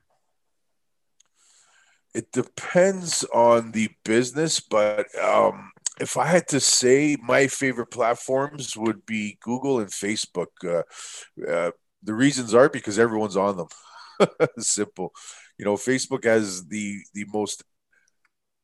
[2.14, 5.72] it depends on the business but um
[6.02, 10.48] if I had to say, my favorite platforms would be Google and Facebook.
[10.66, 10.82] Uh,
[11.48, 11.72] uh,
[12.02, 13.68] the reasons are because everyone's on them.
[14.58, 15.14] Simple.
[15.60, 17.64] You know, Facebook has the the most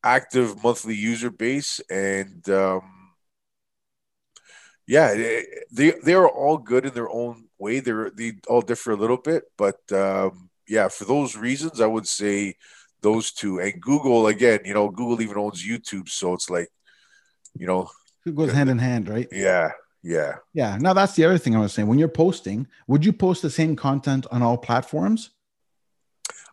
[0.02, 2.82] active monthly user base, and um,
[4.86, 5.14] yeah,
[5.70, 7.80] they they are all good in their own way.
[7.80, 12.08] They're they all differ a little bit, but um, yeah, for those reasons, I would
[12.08, 12.56] say
[13.00, 13.60] those two.
[13.60, 16.68] And Google again, you know, Google even owns YouTube, so it's like,
[17.56, 17.88] you know,
[18.26, 19.28] it goes hand in hand, right?
[19.32, 19.70] Yeah,
[20.02, 20.36] yeah.
[20.52, 20.76] Yeah.
[20.78, 21.88] Now that's the other thing I was saying.
[21.88, 25.30] When you're posting, would you post the same content on all platforms?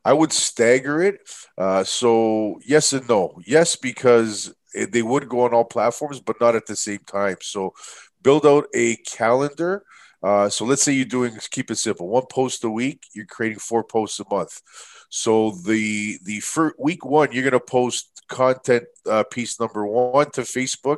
[0.03, 1.19] I would stagger it.
[1.57, 3.41] Uh, so yes and no.
[3.45, 7.37] Yes, because it, they would go on all platforms, but not at the same time.
[7.41, 7.73] So
[8.21, 9.83] build out a calendar.
[10.21, 13.05] Uh, so let's say you're doing keep it simple, one post a week.
[13.13, 14.61] You're creating four posts a month.
[15.09, 20.41] So the the first week one, you're gonna post content uh, piece number one to
[20.41, 20.97] Facebook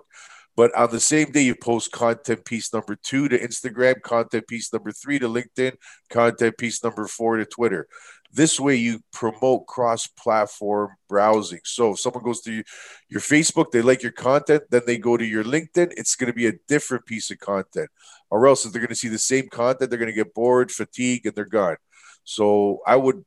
[0.57, 4.73] but on the same day, you post content piece number two to Instagram, content piece
[4.73, 5.73] number three to LinkedIn,
[6.09, 7.87] content piece number four to Twitter.
[8.33, 11.59] This way, you promote cross platform browsing.
[11.63, 12.63] So if someone goes to
[13.07, 16.35] your Facebook, they like your content, then they go to your LinkedIn, it's going to
[16.35, 17.89] be a different piece of content.
[18.31, 20.71] Or else, if they're going to see the same content, they're going to get bored,
[20.71, 21.77] fatigue, and they're gone.
[22.23, 23.23] So I would,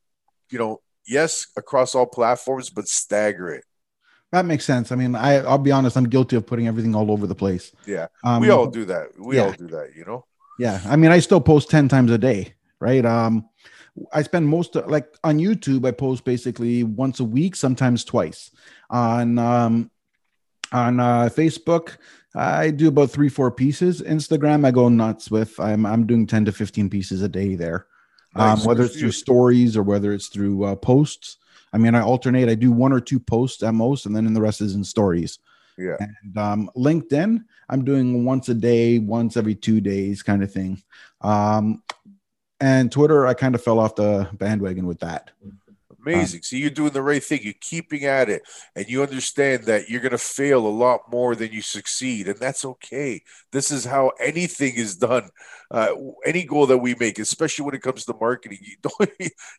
[0.51, 3.65] you know, yes, across all platforms, but stagger it.
[4.33, 4.93] That makes sense.
[4.93, 7.73] I mean, I I'll be honest, I'm guilty of putting everything all over the place.
[7.87, 8.07] Yeah.
[8.23, 9.09] Um, we all do that.
[9.19, 9.47] We yeah.
[9.47, 10.25] all do that, you know.
[10.59, 10.81] Yeah.
[10.87, 13.05] I mean, I still post 10 times a day, right?
[13.05, 13.49] Um
[14.13, 18.53] I spend most of, like on YouTube I post basically once a week, sometimes twice.
[18.89, 19.91] On um
[20.71, 21.97] on uh Facebook
[22.37, 24.01] I do about 3 4 pieces.
[24.03, 25.59] Instagram I go nuts with.
[25.59, 27.87] I'm I'm doing 10 to 15 pieces a day there.
[28.35, 28.61] Nice.
[28.61, 31.37] Um, whether it's through stories or whether it's through uh, posts.
[31.73, 32.49] I mean, I alternate.
[32.49, 34.85] I do one or two posts at most, and then in the rest is in
[34.85, 35.39] stories.
[35.79, 35.97] Yeah.
[36.01, 40.83] And um, LinkedIn, I'm doing once a day, once every two days, kind of thing.
[41.21, 41.83] Um,
[42.61, 45.31] and Twitter, I kind of fell off the bandwagon with that.
[46.03, 46.43] Amazing.
[46.43, 47.41] So you're doing the right thing.
[47.43, 48.43] You're keeping at it,
[48.75, 52.39] and you understand that you're going to fail a lot more than you succeed, and
[52.39, 53.23] that's okay.
[53.53, 55.31] This is how anything is done.
[55.71, 59.11] Uh, any goal that we make, especially when it comes to marketing, you don't.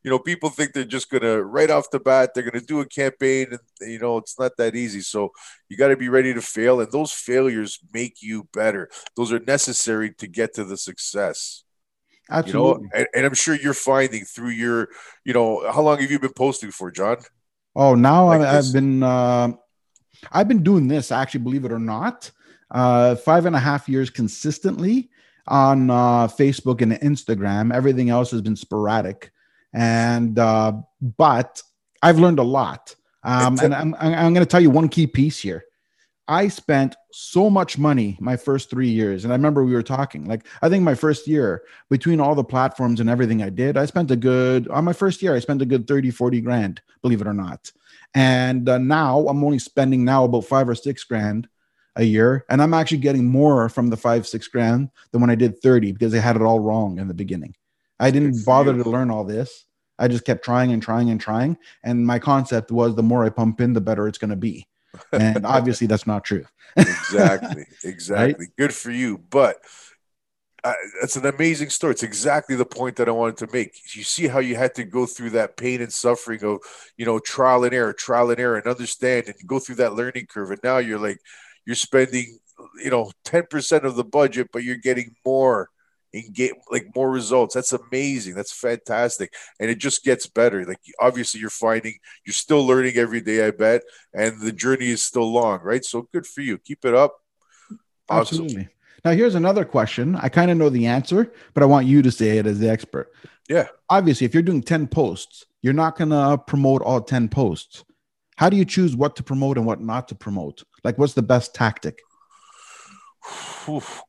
[0.04, 2.66] You know, people think they're just going to right off the bat they're going to
[2.66, 5.02] do a campaign, and you know it's not that easy.
[5.02, 5.32] So
[5.70, 8.90] you got to be ready to fail, and those failures make you better.
[9.16, 11.64] Those are necessary to get to the success.
[12.32, 12.84] Absolutely.
[12.84, 14.90] You know, and, and, I'm sure you're finding through your,
[15.26, 17.18] you know, how long have you been posting for, John?
[17.76, 19.50] Oh, now like I've, I've, been, uh,
[20.32, 22.32] I've been doing this actually, believe it or not,
[22.72, 25.10] uh, five and a half years consistently
[25.48, 27.74] on uh, Facebook and Instagram.
[27.74, 29.32] Everything else has been sporadic,
[29.74, 30.74] and uh,
[31.18, 31.62] but
[32.02, 32.96] I've learned a lot.
[33.24, 35.64] Um, and I'm, I'm going to tell you one key piece here.
[36.28, 39.24] I spent so much money my first three years.
[39.24, 42.44] And I remember we were talking, like, I think my first year between all the
[42.44, 45.62] platforms and everything I did, I spent a good, on my first year, I spent
[45.62, 47.72] a good 30, 40 grand, believe it or not.
[48.14, 51.48] And uh, now I'm only spending now about five or six grand
[51.96, 52.46] a year.
[52.50, 55.92] And I'm actually getting more from the five, six grand than when I did 30
[55.92, 57.56] because I had it all wrong in the beginning.
[58.00, 59.66] I didn't bother to learn all this.
[60.00, 61.58] I just kept trying and trying and trying.
[61.84, 64.68] And my concept was the more I pump in, the better it's going to be
[65.12, 66.46] and obviously that's not true.
[66.76, 68.46] exactly, exactly.
[68.46, 68.56] Right?
[68.58, 69.58] Good for you, but
[70.64, 71.92] uh, it's an amazing story.
[71.92, 73.76] It's exactly the point that I wanted to make.
[73.96, 76.60] You see how you had to go through that pain and suffering of,
[76.98, 80.28] you know, trial and error, trial and error, and understand and go through that learning
[80.28, 80.52] curve.
[80.52, 81.20] And now you're like,
[81.66, 82.40] you're spending
[82.78, 85.70] you know 10% of the budget but you're getting more
[86.14, 87.56] engage like more results.
[87.56, 88.36] That's amazing.
[88.36, 89.34] That's fantastic.
[89.60, 90.66] And it just gets better.
[90.66, 91.96] Like obviously you're finding
[92.26, 95.84] you're still learning every day i bet and the journey is still long right?
[95.84, 96.58] So good for you.
[96.58, 97.16] Keep it up.
[98.10, 98.46] Awesome.
[98.46, 98.70] absolutely.
[99.04, 100.16] Now here's another question.
[100.16, 102.70] I kind of know the answer but i want you to say it as the
[102.70, 103.12] expert.
[103.50, 103.68] Yeah.
[103.90, 107.84] Obviously if you're doing 10 posts you're not going to promote all 10 posts.
[108.36, 110.64] How do you choose what to promote and what not to promote?
[110.84, 112.00] Like what's the best tactic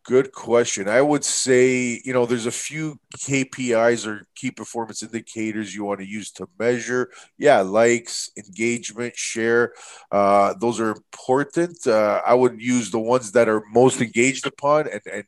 [0.04, 0.88] good question.
[0.88, 6.00] I would say, you know, there's a few KPIs or key performance indicators you want
[6.00, 7.10] to use to measure.
[7.38, 9.74] Yeah, likes, engagement, share.
[10.10, 11.86] Uh, those are important.
[11.86, 15.24] Uh, I would use the ones that are most engaged upon and, and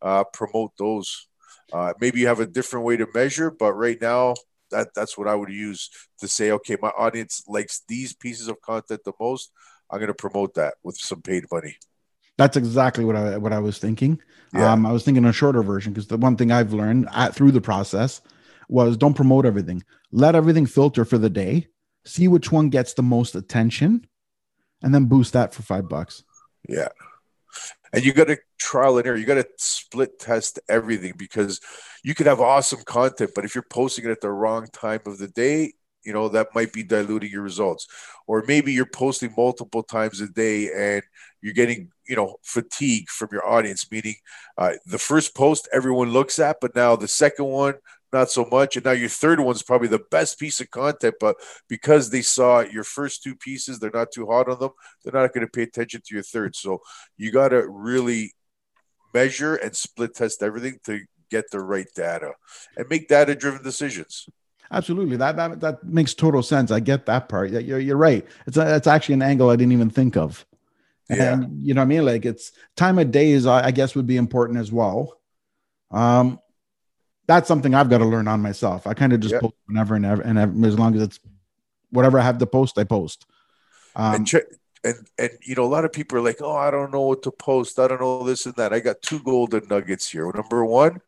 [0.00, 1.26] uh, promote those.
[1.72, 4.34] Uh, maybe you have a different way to measure, but right now,
[4.70, 8.60] that, that's what I would use to say, okay, my audience likes these pieces of
[8.60, 9.50] content the most.
[9.90, 11.76] I'm going to promote that with some paid money.
[12.36, 14.20] That's exactly what I what I was thinking.
[14.52, 14.72] Yeah.
[14.72, 17.52] Um, I was thinking a shorter version because the one thing I've learned at, through
[17.52, 18.20] the process
[18.68, 19.82] was don't promote everything.
[20.10, 21.68] Let everything filter for the day.
[22.04, 24.06] See which one gets the most attention,
[24.82, 26.22] and then boost that for five bucks.
[26.68, 26.88] Yeah,
[27.92, 29.16] and you got to trial and error.
[29.16, 31.60] You got to split test everything because
[32.02, 35.18] you could have awesome content, but if you're posting it at the wrong time of
[35.18, 35.72] the day,
[36.04, 37.86] you know that might be diluting your results
[38.26, 41.02] or maybe you're posting multiple times a day and
[41.40, 44.14] you're getting you know fatigue from your audience meaning
[44.58, 47.74] uh, the first post everyone looks at but now the second one
[48.12, 51.36] not so much and now your third one's probably the best piece of content but
[51.68, 54.70] because they saw your first two pieces they're not too hot on them
[55.02, 56.80] they're not going to pay attention to your third so
[57.16, 58.32] you got to really
[59.12, 62.32] measure and split test everything to get the right data
[62.76, 64.28] and make data driven decisions
[64.70, 66.70] Absolutely, that, that that makes total sense.
[66.70, 67.50] I get that part.
[67.50, 68.26] You're you're right.
[68.46, 70.44] It's a, it's actually an angle I didn't even think of.
[71.08, 71.34] Yeah.
[71.34, 72.04] And you know what I mean?
[72.04, 75.20] Like it's time of day is I guess would be important as well.
[75.90, 76.40] Um,
[77.26, 78.86] that's something I've got to learn on myself.
[78.86, 79.42] I kind of just yep.
[79.42, 81.20] post whenever and ever, and ever, as long as it's
[81.90, 83.26] whatever I have to post, I post.
[83.96, 84.34] Um, and, ch-
[84.82, 87.22] and and you know, a lot of people are like, "Oh, I don't know what
[87.22, 87.78] to post.
[87.78, 90.30] I don't know this and that." I got two golden nuggets here.
[90.34, 91.00] Number one,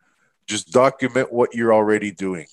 [0.47, 2.47] just document what you're already doing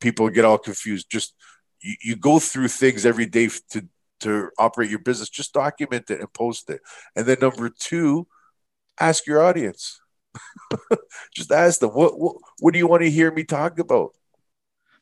[0.00, 1.10] people get all confused.
[1.10, 1.34] Just
[1.80, 3.86] you, you go through things every day to
[4.20, 5.28] to operate your business.
[5.28, 6.80] Just document it and post it.
[7.16, 8.26] And then number two,
[8.98, 10.00] ask your audience.
[11.34, 14.12] just ask them what, what what do you want to hear me talk about.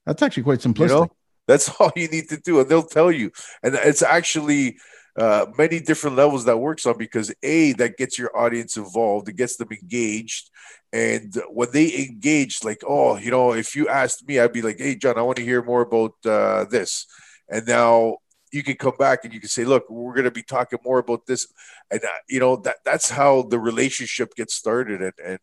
[0.07, 0.89] That's actually quite simplistic.
[0.89, 1.11] You know?
[1.47, 3.31] That's all you need to do, and they'll tell you.
[3.63, 4.79] And it's actually
[5.17, 9.37] uh, many different levels that works on because a that gets your audience involved, it
[9.37, 10.51] gets them engaged,
[10.93, 14.79] and when they engage, like oh, you know, if you asked me, I'd be like,
[14.79, 17.07] hey, John, I want to hear more about uh, this,
[17.49, 18.19] and now
[18.53, 20.99] you can come back and you can say, look, we're going to be talking more
[20.99, 21.47] about this,
[21.91, 25.39] and uh, you know that that's how the relationship gets started, and and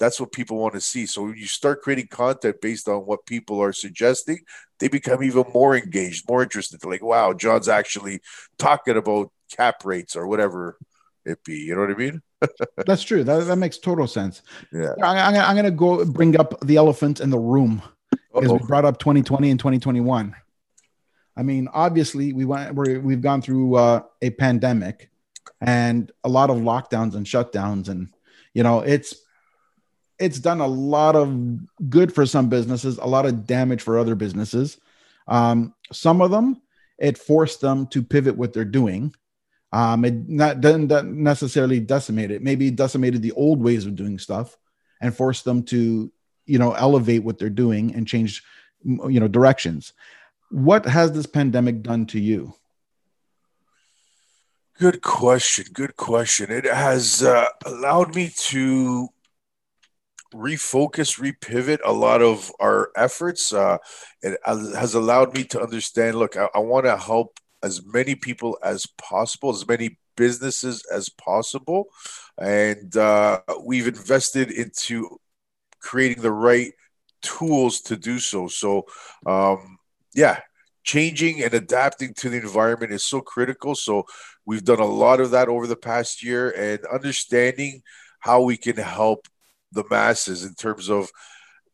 [0.00, 1.06] that's what people want to see.
[1.06, 4.38] So when you start creating content based on what people are suggesting,
[4.80, 6.80] they become even more engaged, more interested.
[6.80, 8.20] They're like, wow, John's actually
[8.58, 10.78] talking about cap rates or whatever
[11.26, 11.58] it be.
[11.58, 12.22] You know what I mean?
[12.86, 13.22] That's true.
[13.22, 14.42] That, that makes total sense.
[14.72, 14.94] Yeah.
[15.02, 17.82] I, am going to go bring up the elephant in the room
[18.34, 20.34] because we brought up 2020 and 2021.
[21.40, 25.08] I mean, obviously, we went we have gone through uh, a pandemic
[25.62, 28.12] and a lot of lockdowns and shutdowns, and
[28.52, 29.14] you know, it's
[30.18, 34.14] it's done a lot of good for some businesses, a lot of damage for other
[34.14, 34.78] businesses.
[35.28, 36.60] Um, some of them,
[36.98, 39.14] it forced them to pivot what they're doing.
[39.72, 42.42] Um, it not didn't necessarily decimate it.
[42.42, 44.58] Maybe decimated the old ways of doing stuff
[45.00, 46.12] and forced them to,
[46.44, 48.42] you know, elevate what they're doing and change,
[48.84, 49.94] you know, directions.
[50.50, 52.54] What has this pandemic done to you?
[54.78, 55.66] Good question.
[55.72, 56.50] Good question.
[56.50, 59.08] It has uh, allowed me to
[60.34, 63.52] refocus, repivot a lot of our efforts.
[63.52, 63.78] Uh,
[64.22, 68.58] it has allowed me to understand look, I, I want to help as many people
[68.62, 71.88] as possible, as many businesses as possible.
[72.38, 75.20] And uh, we've invested into
[75.80, 76.72] creating the right
[77.22, 78.48] tools to do so.
[78.48, 78.86] So,
[79.26, 79.78] um,
[80.14, 80.40] yeah,
[80.84, 83.74] changing and adapting to the environment is so critical.
[83.74, 84.04] So,
[84.46, 87.82] we've done a lot of that over the past year and understanding
[88.20, 89.26] how we can help
[89.72, 91.10] the masses in terms of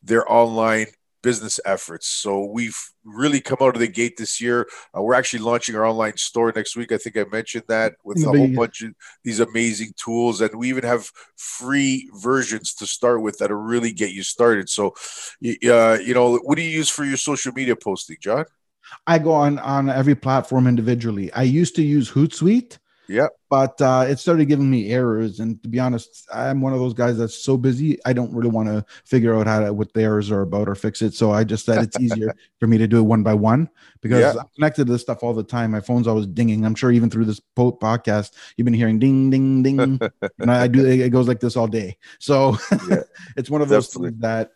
[0.02, 0.86] their online
[1.26, 2.06] business efforts.
[2.06, 4.68] So we've really come out of the gate this year.
[4.96, 6.92] Uh, we're actually launching our online store next week.
[6.92, 10.68] I think I mentioned that with a whole bunch of these amazing tools, and we
[10.68, 14.68] even have free versions to start with that'll really get you started.
[14.68, 14.94] So,
[15.74, 18.44] uh, you know, what do you use for your social media posting, John?
[19.04, 21.32] I go on on every platform individually.
[21.32, 23.28] I used to use Hootsuite Yeah.
[23.48, 25.40] But uh, it started giving me errors.
[25.40, 27.98] And to be honest, I'm one of those guys that's so busy.
[28.04, 30.74] I don't really want to figure out how to, what the errors are about or
[30.74, 31.14] fix it.
[31.14, 33.68] So I just said it's easier for me to do it one by one
[34.00, 34.40] because yeah.
[34.40, 35.70] I'm connected to this stuff all the time.
[35.70, 36.64] My phone's always dinging.
[36.64, 39.78] I'm sure even through this podcast, you've been hearing ding, ding, ding.
[40.38, 41.98] and I, I, do, it goes like this all day.
[42.18, 42.56] So
[42.88, 43.02] yeah,
[43.36, 44.10] it's one of those definitely.
[44.10, 44.50] things that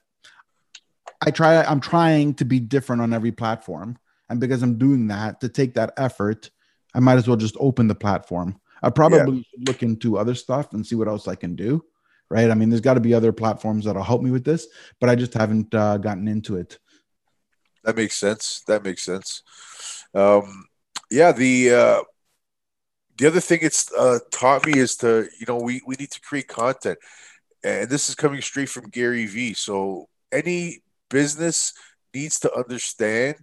[1.25, 3.99] I try, I'm trying to be different on every platform.
[4.29, 6.51] And because I'm doing that, to take that effort,
[6.95, 8.61] I might as well just open the platform.
[8.83, 9.43] I probably yeah.
[9.51, 11.85] should look into other stuff and see what else I can do.
[12.31, 12.51] Right.
[12.51, 14.69] I mean, there's got to be other platforms that'll help me with this,
[15.01, 16.79] but I just haven't uh, gotten into it.
[17.83, 18.63] That makes sense.
[18.69, 19.43] That makes sense.
[20.15, 20.67] Um,
[21.11, 21.33] yeah.
[21.33, 22.03] The, uh,
[23.19, 26.21] the other thing it's uh, taught me is to, you know, we, we need to
[26.21, 26.99] create content.
[27.65, 29.55] And this is coming straight from Gary Vee.
[29.55, 31.75] So any business
[32.15, 33.37] needs to understand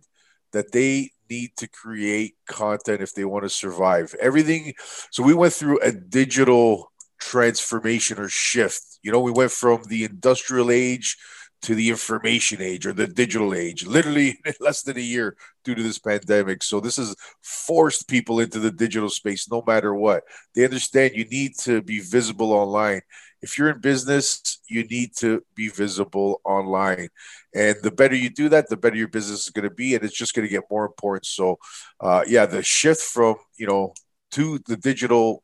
[0.54, 4.16] that they need to create content if they want to survive.
[4.20, 4.74] Everything.
[5.12, 9.00] So we went through a digital transformation or shift.
[9.02, 11.18] You know, we went from the industrial age
[11.64, 15.84] to the information age or the digital age, literally less than a year due to
[15.84, 16.64] this pandemic.
[16.64, 20.24] So this has forced people into the digital space no matter what.
[20.54, 23.02] They understand you need to be visible online.
[23.42, 27.10] If you're in business, you need to be visible online.
[27.54, 29.96] And the better you do that, the better your business is going to be.
[29.96, 31.26] And it's just going to get more important.
[31.26, 31.60] So,
[32.00, 33.94] uh, yeah, the shift from, you know,
[34.32, 35.44] to the digital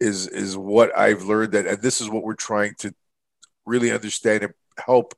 [0.00, 2.92] is is what I've learned that and this is what we're trying to
[3.64, 5.14] really understand and help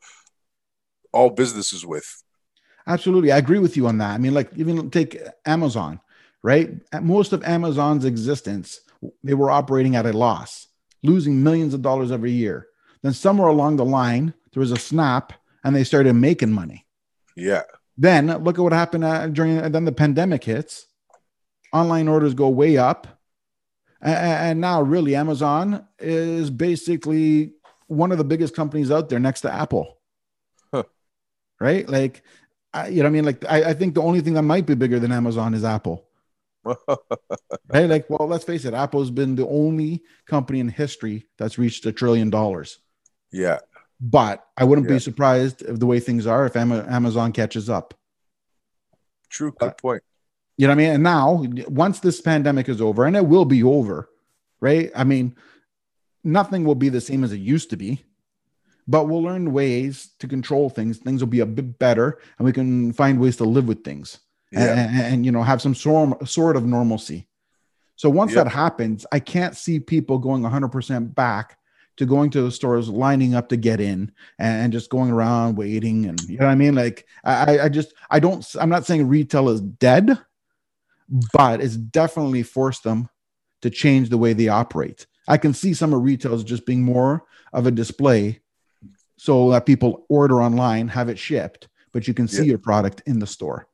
[1.13, 2.23] all businesses with.
[2.87, 3.33] Absolutely.
[3.33, 4.11] I agree with you on that.
[4.11, 5.17] I mean, like even take
[5.47, 6.01] Amazon,
[6.43, 6.71] right?
[6.93, 8.81] At most of Amazon's existence,
[9.23, 10.67] they were operating at a loss,
[11.05, 12.67] losing millions of dollars every year.
[13.03, 16.87] Then somewhere along the line, there was a snap and they started making money.
[17.37, 17.63] Yeah.
[17.97, 20.87] Then look at what happened uh, during, and then the pandemic hits.
[21.73, 23.07] Online orders go way up.
[24.01, 27.53] And, and now, really, Amazon is basically
[27.87, 29.99] one of the biggest companies out there next to Apple.
[30.73, 30.85] Huh.
[31.61, 31.89] Right?
[31.89, 32.23] Like,
[32.73, 34.67] I, you know, what I mean, like, I, I think the only thing that might
[34.67, 36.07] be bigger than Amazon is Apple.
[37.69, 37.89] right?
[37.89, 41.93] Like, well, let's face it, Apple's been the only company in history that's reached a
[41.93, 42.79] trillion dollars.
[43.31, 43.59] Yeah.
[44.01, 44.97] But I wouldn't yeah.
[44.97, 47.95] be surprised if the way things are if Amazon catches up.
[49.31, 49.53] True.
[49.59, 50.03] Good uh, point.
[50.57, 50.91] You know what I mean?
[50.95, 54.09] And now, once this pandemic is over, and it will be over,
[54.61, 54.93] right?
[54.95, 55.35] I mean,
[56.23, 58.05] nothing will be the same as it used to be,
[58.87, 60.99] but we'll learn ways to control things.
[60.99, 64.21] Things will be a bit better, and we can find ways to live with things
[64.55, 64.89] yeah.
[64.89, 67.27] and, and, you know have some sort sort of normalcy.
[67.97, 68.45] So once yep.
[68.45, 71.59] that happens, I can't see people going 100% back
[71.97, 76.07] to going to the stores, lining up to get in, and, just going around waiting,
[76.07, 76.75] and you know what I mean.
[76.75, 78.45] Like I, I just I don't.
[78.61, 80.19] I'm not saying retail is dead,
[81.33, 83.09] but it's definitely forced them
[83.63, 85.07] to change the way they operate.
[85.29, 88.41] I can see some of retails just being more of a display
[89.17, 93.21] so that people order online, have it shipped, but you can see your product in
[93.21, 93.69] the store.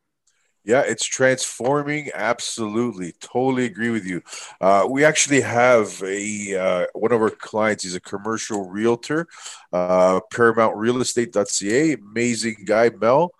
[0.64, 2.10] Yeah, it's transforming.
[2.14, 4.22] Absolutely, totally agree with you.
[4.60, 7.84] Uh, we actually have a uh, one of our clients.
[7.84, 9.26] He's a commercial realtor,
[9.72, 11.92] uh, ParamountRealEstate.ca.
[11.94, 13.32] Amazing guy, Mel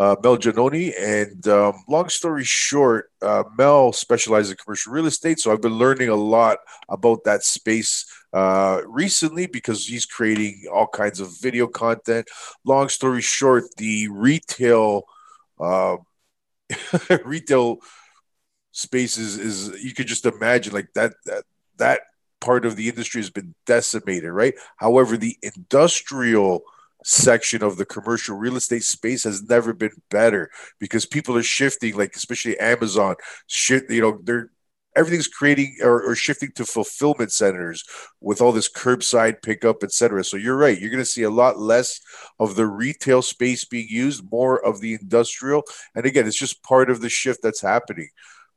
[0.00, 0.92] uh, Mel Janoni.
[0.98, 5.38] And um, long story short, uh, Mel specializes in commercial real estate.
[5.38, 6.58] So I've been learning a lot
[6.88, 12.28] about that space uh, recently because he's creating all kinds of video content.
[12.64, 15.02] Long story short, the retail
[15.60, 15.96] uh,
[17.24, 17.78] retail
[18.72, 21.44] spaces is you could just imagine like that that
[21.76, 22.00] that
[22.40, 24.54] part of the industry has been decimated, right?
[24.76, 26.62] However, the industrial
[27.04, 31.96] section of the commercial real estate space has never been better because people are shifting,
[31.96, 33.16] like especially Amazon,
[33.46, 34.50] shit, you know, they're
[34.96, 37.84] everything's creating or, or, shifting to fulfillment centers
[38.20, 40.24] with all this curbside pickup, etc.
[40.24, 40.78] So you're right.
[40.78, 42.00] You're going to see a lot less
[42.38, 45.62] of the retail space being used, more of the industrial.
[45.94, 48.08] And again, it's just part of the shift that's happening.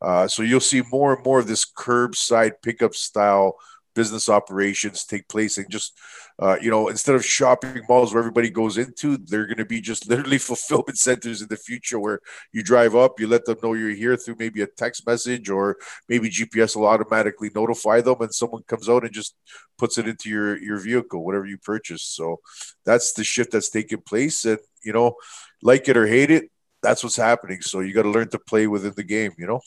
[0.02, 3.56] Uh, so you'll see more and more of this curbside pickup style
[3.96, 5.98] business operations take place and just
[6.40, 9.82] uh, you know instead of shopping malls where everybody goes into they're going to be
[9.82, 12.20] just literally fulfillment centers in the future where
[12.52, 15.78] you drive up you let them know you're here through maybe a text message or
[16.10, 19.36] maybe gps will automatically notify them and someone comes out and just
[19.78, 22.04] puts it into your your vehicle whatever you purchase.
[22.04, 22.40] So
[22.86, 25.16] that's the shift that's taking place and you know
[25.62, 26.50] like it or hate it
[26.84, 27.62] that's what's happening.
[27.62, 29.62] So you got to learn to play within the game, you know?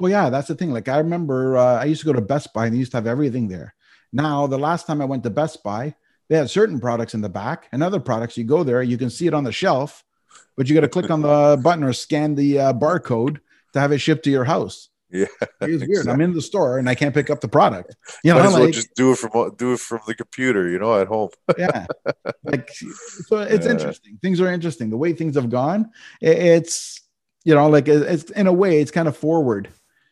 [0.00, 0.72] Well, yeah, that's the thing.
[0.72, 2.96] Like I remember uh, I used to go to Best Buy and they used to
[2.96, 3.74] have everything there.
[4.12, 5.94] Now, the last time I went to Best Buy,
[6.28, 8.38] they had certain products in the back and other products.
[8.38, 10.04] You go there, you can see it on the shelf,
[10.56, 13.40] but you got to click on the button or scan the uh, barcode
[13.72, 14.88] to have it shipped to your house.
[15.12, 15.26] Yeah,
[15.60, 16.08] it's weird.
[16.08, 17.96] I'm in the store and I can't pick up the product.
[18.22, 20.68] You Might know, as well like, just do it from do it from the computer,
[20.68, 21.30] you know, at home.
[21.58, 21.86] yeah,
[22.44, 23.72] like so it's Yeah.
[23.72, 24.18] interesting.
[24.22, 24.90] Things are interesting.
[24.90, 25.90] The way things have gone,
[26.20, 27.00] it's
[27.44, 29.68] you know, like it's in a way, it's kind of forward.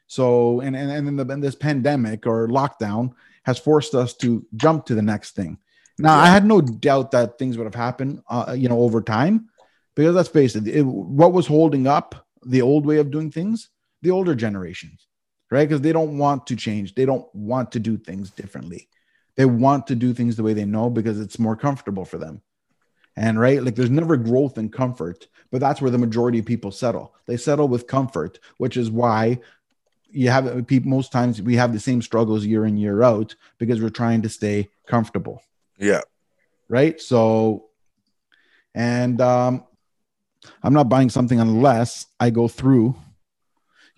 [0.07, 3.13] So, and and and then the, and this pandemic or lockdown
[3.45, 5.59] has forced us to jump to the next thing.
[5.99, 9.49] Now, I had no doubt that things would have happened, uh, you know, over time,
[9.97, 13.69] because let's face it, it, what was holding up the old way of doing things,
[14.03, 15.07] the older generations,
[15.51, 15.69] right?
[15.69, 18.89] Because they don't want to change, they don't want to do things differently.
[19.37, 22.43] They want to do things the way they know because it's more comfortable for them.
[23.17, 26.71] And right, like there's never growth and comfort, but that's where the majority of people
[26.71, 27.15] settle.
[27.27, 29.41] They settle with comfort, which is why
[30.11, 33.81] you have people most times we have the same struggles year in year out because
[33.81, 35.43] we're trying to stay comfortable
[35.79, 36.01] Yeah,
[36.69, 37.67] right so
[38.75, 39.65] and um
[40.63, 42.95] i'm not buying something unless i go through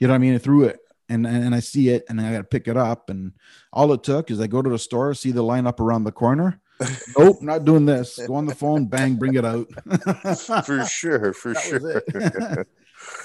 [0.00, 0.38] you know what i mean?
[0.38, 3.10] Through it and and i see it and i gotta pick it up.
[3.10, 3.32] And
[3.72, 6.12] all it took is i go to the store see the line up around the
[6.12, 6.60] corner.
[7.18, 8.18] Nope not doing this.
[8.26, 9.68] Go on the phone bang bring it out.
[10.64, 12.66] For sure, for That sure.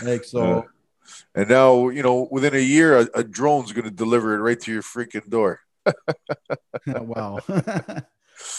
[0.04, 0.66] like so
[1.36, 4.60] and now, you know, within a year, a, a drone's going to deliver it right
[4.62, 5.60] to your freaking door.
[6.88, 7.40] wow.
[7.48, 8.06] That,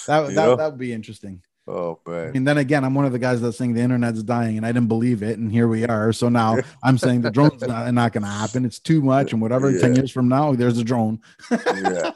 [0.06, 0.56] that, know?
[0.56, 3.56] that would be interesting Oh man, mean, then again, I'm one of the guys that's
[3.56, 6.12] saying the internet's dying, and I didn't believe it, and here we are.
[6.12, 8.64] So now I'm saying the drone's not, not going to happen.
[8.64, 9.76] It's too much, and whatever.
[9.76, 11.20] Ten years from now, there's a drone.
[11.50, 12.12] yeah,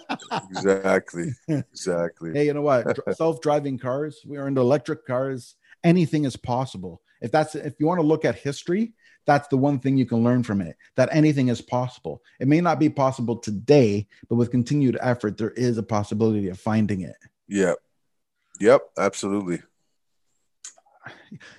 [0.50, 2.32] exactly, exactly.
[2.32, 2.96] Hey, you know what?
[3.16, 4.20] Self-driving cars.
[4.24, 5.56] We are into electric cars.
[5.82, 7.02] Anything is possible.
[7.20, 8.92] If that's if you want to look at history,
[9.26, 10.76] that's the one thing you can learn from it.
[10.94, 12.22] That anything is possible.
[12.38, 16.60] It may not be possible today, but with continued effort, there is a possibility of
[16.60, 17.16] finding it.
[17.48, 17.78] Yep,
[18.60, 19.62] yep, absolutely.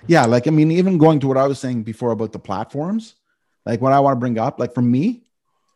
[0.06, 3.16] yeah like i mean even going to what i was saying before about the platforms
[3.66, 5.24] like what i want to bring up like for me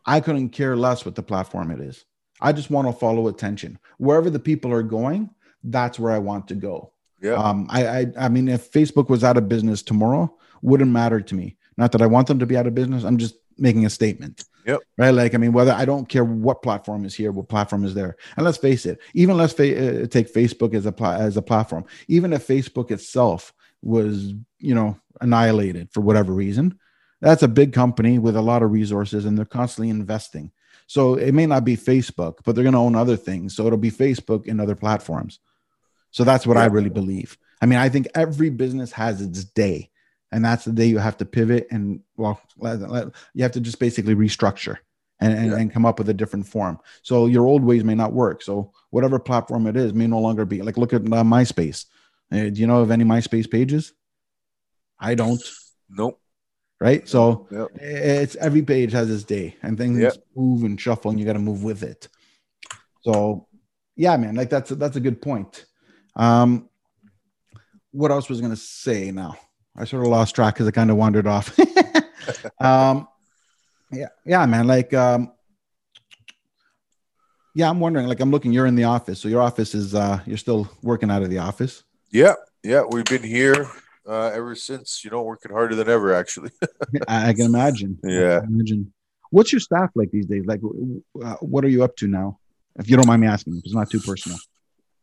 [0.04, 2.04] i couldn't care less what the platform it is.
[2.38, 3.78] I just want to follow attention.
[3.96, 5.30] Wherever the people are going
[5.64, 6.92] that's where i want to go.
[7.20, 11.20] Yeah, um I, I i mean if facebook was out of business tomorrow wouldn't matter
[11.20, 11.56] to me.
[11.76, 14.44] Not that i want them to be out of business i'm just making a statement
[14.66, 14.80] Yep.
[14.98, 15.10] right?
[15.10, 18.16] Like i mean whether i don't care what platform is here what platform is there.
[18.36, 21.42] And let's face it even let's fa- uh, take facebook as a pla- as a
[21.42, 21.84] platform.
[22.08, 23.52] Even if facebook itself
[23.82, 26.78] was you know annihilated for whatever reason
[27.20, 30.50] that's a big company with a lot of resources and they're constantly investing.
[30.86, 33.54] So it may not be facebook but they're going to own other things.
[33.54, 35.38] So it'll be facebook and other platforms.
[36.10, 37.38] So that's what i really believe.
[37.62, 39.90] I mean i think every business has its day
[40.32, 42.40] and that's the day you have to pivot and well
[43.34, 44.76] you have to just basically restructure
[45.20, 45.56] and, and, Yeah.
[45.58, 46.78] and come up with a different form.
[47.02, 48.42] So your old ways may not work.
[48.42, 51.86] So whatever platform it is may no longer be like look at uh, myspace.
[52.30, 53.92] Uh, do you know of any myspace pages?
[54.98, 55.40] I don't.
[55.88, 56.20] Nope.
[56.80, 57.08] right?
[57.08, 57.68] So Yep.
[57.80, 60.10] it's every page has its day and things Yeah.
[60.34, 62.08] move and shuffle and you got to move with it.
[63.02, 63.46] So
[63.96, 65.64] yeah man like that's that's a good point.
[66.16, 66.68] Um
[67.92, 69.38] what else was I gonna say now
[69.76, 71.58] i sort of lost track because i kind of wandered off
[72.60, 73.06] um
[73.92, 75.32] yeah yeah man like um
[77.54, 80.18] yeah i'm wondering like i'm looking you're in the office so your office is uh
[80.26, 82.82] you're still working out of the office Yeah, yeah.
[82.88, 83.68] We've been here
[84.08, 85.04] uh, ever since.
[85.04, 86.14] You know, working harder than ever.
[86.14, 86.50] Actually.
[87.08, 87.98] I, I can imagine.
[88.02, 88.40] Yeah.
[88.40, 88.92] can imagine.
[89.30, 90.44] What's your staff like these days?
[90.46, 90.60] Like,
[91.22, 92.38] uh, what are you up to now?
[92.78, 94.38] If you don't mind me asking, it's not too personal.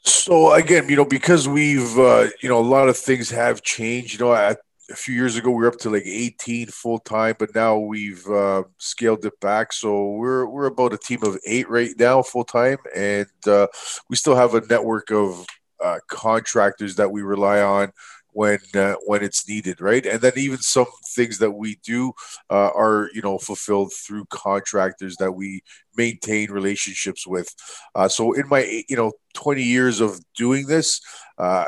[0.04, 4.14] So again, you know, because we've, uh, you know, a lot of things have changed.
[4.14, 4.58] You know, a
[4.96, 8.64] few years ago we were up to like 18 full time, but now we've uh,
[8.78, 9.72] scaled it back.
[9.72, 13.68] So we're we're about a team of eight right now full time, and uh,
[14.10, 15.46] we still have a network of
[15.84, 17.92] uh, contractors that we rely on
[18.34, 20.06] when uh, when it's needed, right?
[20.06, 22.14] And then even some things that we do
[22.50, 25.62] uh, are you know fulfilled through contractors that we
[25.96, 27.54] maintain relationships with.
[27.96, 31.02] Uh, so in my you know 20 years of doing this,
[31.38, 31.66] uh,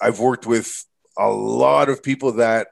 [0.00, 0.84] I've worked with
[1.18, 2.68] a lot of people that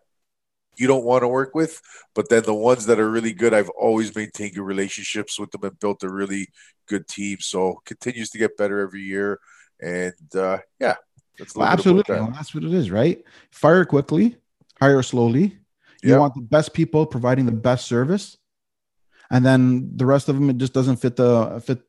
[0.77, 1.81] you don't want to work with,
[2.15, 5.65] but then the ones that are really good, I've always maintained good relationships with them
[5.65, 6.49] and built a really
[6.89, 7.39] good team.
[7.41, 9.39] So continues to get better every year,
[9.81, 10.97] and uh, yeah,
[11.55, 12.17] Well, absolutely.
[12.17, 12.33] that.
[12.35, 13.23] That's what it is, right?
[13.51, 14.37] Fire quickly,
[14.79, 15.59] hire slowly.
[16.03, 16.19] You Yeah.
[16.19, 18.37] want the best people providing the best service,
[19.31, 21.81] and then the rest of them it just doesn't fit the fit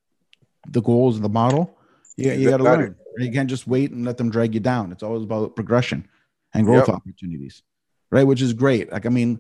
[0.70, 1.78] the goals of the model.
[2.18, 2.96] You, you got to learn.
[3.18, 4.92] You can't just wait and let them drag you down.
[4.92, 6.08] It's always about progression
[6.54, 6.96] and growth Yep.
[6.98, 7.64] opportunities,
[8.12, 8.26] right?
[8.28, 8.92] Which is great.
[8.92, 9.40] Like I mean,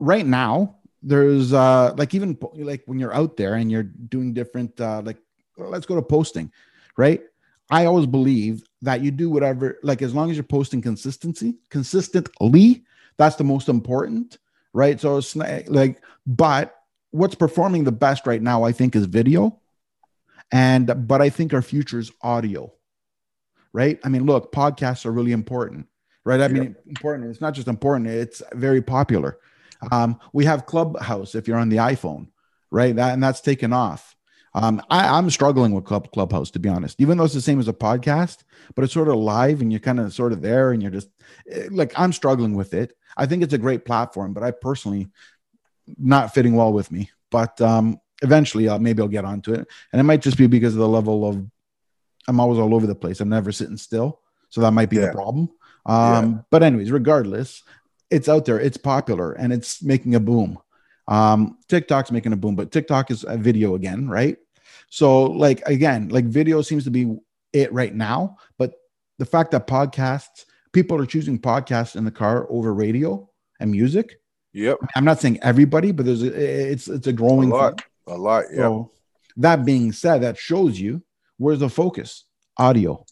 [0.00, 4.78] right now there's uh like even like when you're out there and you're doing different
[4.80, 5.18] uh like
[5.56, 6.50] let's go to posting,
[6.96, 7.22] right?
[7.70, 12.84] I always believe that you do whatever, like as long as you're posting consistency, consistently,
[13.16, 14.38] that's the most important,
[14.72, 15.00] right?
[15.00, 16.74] So it's not- like, but
[17.10, 19.60] what's performing the best right now, I think, is video.
[20.52, 22.72] And but I think our future is audio.
[23.72, 23.98] Right.
[24.04, 25.88] I mean, look, podcasts are really important.
[26.24, 26.40] Right.
[26.40, 27.30] I mean, important.
[27.30, 29.38] It's not just important, it's very popular.
[29.90, 32.28] Um, we have Clubhouse if you're on the iPhone,
[32.70, 32.94] right?
[32.96, 34.13] That and that's taken off.
[34.56, 37.58] Um, I, am struggling with Club Clubhouse to be honest, even though it's the same
[37.58, 38.44] as a podcast,
[38.74, 41.08] but it's sort of live and you're kind of sort of there and you're just
[41.50, 42.96] eh, like I'm struggling with it.
[43.16, 45.08] I think it's a great platform, but I personally
[45.98, 47.10] not fitting well with me.
[47.30, 50.74] But um, eventually, uh, maybe I'll get onto it, and it might just be because
[50.74, 51.44] of the level of
[52.28, 53.20] I'm always all over the place.
[53.20, 55.06] I'm never sitting still, so that might be yeah.
[55.06, 55.50] the problem.
[55.86, 56.38] Um, yeah.
[56.50, 57.62] But anyways, regardless,
[58.10, 60.58] it's out there, it's popular, and it's making a boom.
[61.06, 64.36] Um, TikTok's making a boom, but TikTok is a video again, right?
[64.88, 67.16] So, like again, like video seems to be
[67.52, 68.74] it right now, but
[69.18, 73.28] the fact that podcasts, people are choosing podcasts in the car over radio
[73.60, 74.20] and music.
[74.52, 74.78] Yep.
[74.94, 78.14] I'm not saying everybody, but there's a, it's it's a growing a lot, thing.
[78.14, 78.44] a lot.
[78.50, 78.56] Yeah.
[78.56, 78.90] So
[79.36, 81.02] that being said, that shows you
[81.38, 82.24] where's the focus?
[82.56, 83.04] Audio,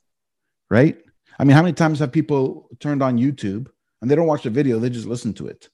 [0.70, 0.97] right?
[1.38, 3.66] I mean, how many times have people turned on YouTube
[4.01, 5.68] and they don't watch the video; they just listen to it.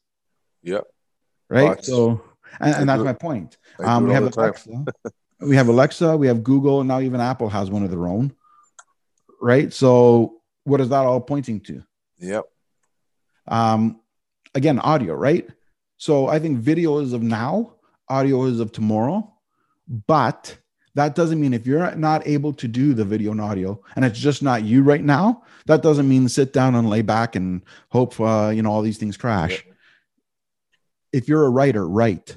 [0.62, 0.86] Yep
[1.48, 1.84] right?
[1.84, 2.20] So,
[2.60, 3.56] and, and that's my point.
[3.78, 4.84] Um, we have Alexa,
[5.40, 8.34] we have Alexa, we have Google, and now even Apple has one of their own,
[9.40, 9.72] right?
[9.72, 11.82] So, what is that all pointing to?
[12.18, 12.44] Yep.
[13.46, 14.00] Um,
[14.54, 15.48] again, audio, right?
[15.96, 17.74] So, I think video is of now,
[18.08, 19.32] audio is of tomorrow,
[20.06, 20.58] but
[20.94, 24.18] that doesn't mean if you're not able to do the video and audio and it's
[24.18, 28.18] just not you right now that doesn't mean sit down and lay back and hope
[28.20, 29.64] uh, you know all these things crash
[31.12, 32.36] if you're a writer, write.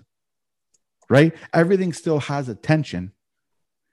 [1.10, 1.34] Right?
[1.54, 3.12] Everything still has attention.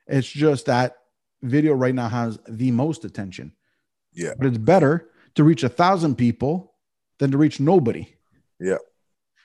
[0.06, 0.96] It's just that
[1.42, 3.52] video right now has the most attention.
[4.12, 4.34] Yeah.
[4.38, 6.74] But it's better to reach a thousand people
[7.18, 8.08] than to reach nobody.
[8.60, 8.78] Yeah.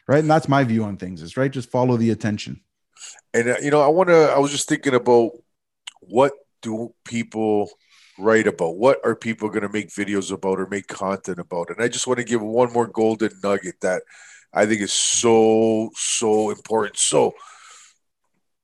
[0.07, 0.19] Right.
[0.19, 1.51] And that's my view on things is right.
[1.51, 2.61] Just follow the attention.
[3.33, 5.31] And, uh, you know, I want to, I was just thinking about
[6.01, 7.69] what do people
[8.19, 8.77] write about?
[8.77, 11.69] What are people going to make videos about or make content about?
[11.69, 14.03] And I just want to give one more golden nugget that
[14.53, 16.97] I think is so so important.
[16.97, 17.33] So,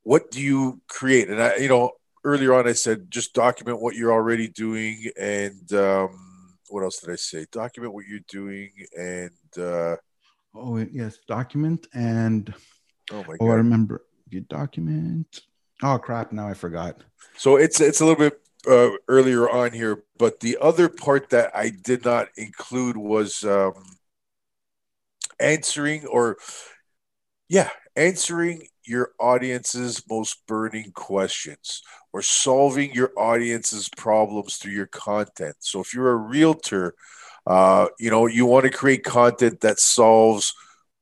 [0.03, 1.29] what do you create?
[1.29, 1.91] And I, you know,
[2.23, 7.11] earlier on I said just document what you're already doing, and um, what else did
[7.11, 7.45] I say?
[7.51, 9.95] Document what you're doing, and uh,
[10.55, 12.53] oh yes, document and
[13.11, 15.41] oh my god, oh I remember you document.
[15.81, 16.31] Oh crap!
[16.31, 17.01] Now I forgot.
[17.35, 21.55] So it's it's a little bit uh, earlier on here, but the other part that
[21.55, 23.43] I did not include was.
[23.43, 23.73] Um,
[25.39, 26.37] answering or
[27.47, 31.81] yeah answering your audience's most burning questions
[32.11, 35.55] or solving your audience's problems through your content.
[35.59, 36.95] So if you're a realtor
[37.47, 40.53] uh, you know you want to create content that solves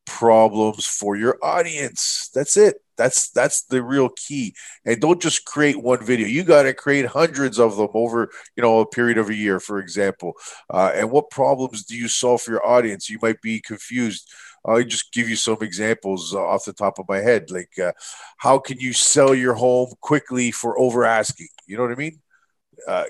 [0.06, 2.30] problems for your audience.
[2.34, 4.54] That's it that's that's the real key
[4.86, 8.64] and don't just create one video you got to create hundreds of them over you
[8.64, 10.34] know a period of a year for example
[10.74, 14.32] uh, and what problems do you solve for your audience you might be confused
[14.66, 17.50] I'll just give you some examples uh, off the top of my head.
[17.50, 17.94] Like, uh,
[18.38, 21.48] how can you sell your home quickly for over asking?
[21.68, 22.20] You know what I mean?
[22.86, 23.06] Uh,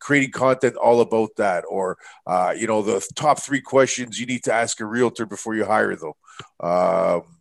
[0.00, 4.44] creating content all about that, or uh, you know, the top three questions you need
[4.44, 6.12] to ask a realtor before you hire them.
[6.60, 7.37] Um,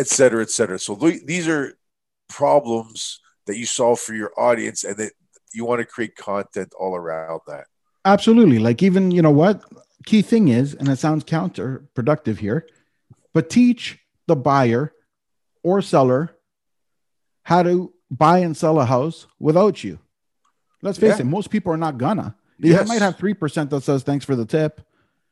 [0.00, 0.78] et cetera, et cetera.
[0.78, 1.78] So th- these are
[2.28, 5.12] problems that you solve for your audience and that
[5.52, 7.66] you want to create content all around that.
[8.04, 8.58] Absolutely.
[8.58, 9.62] Like even, you know what?
[10.06, 12.66] Key thing is, and it sounds counterproductive here,
[13.34, 14.94] but teach the buyer
[15.62, 16.34] or seller
[17.42, 19.98] how to buy and sell a house without you.
[20.82, 21.22] Let's face yeah.
[21.22, 22.34] it, most people are not gonna.
[22.58, 22.88] Yes.
[22.88, 24.80] might have 3% that says thanks for the tip.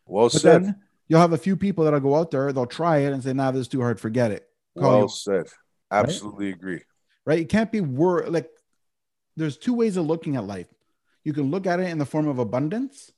[0.06, 0.64] Well but said.
[0.64, 0.76] Then
[1.08, 3.50] you'll have a few people that'll go out there, they'll try it and say, nah,
[3.50, 4.47] this is too hard, forget it.
[4.78, 5.08] Call well you.
[5.08, 5.46] said.
[5.90, 6.54] Absolutely right?
[6.54, 6.80] agree.
[7.24, 7.38] Right?
[7.40, 8.48] It can't be wor like
[9.36, 10.68] there's two ways of looking at life.
[11.24, 13.12] You can look at it in the form of abundance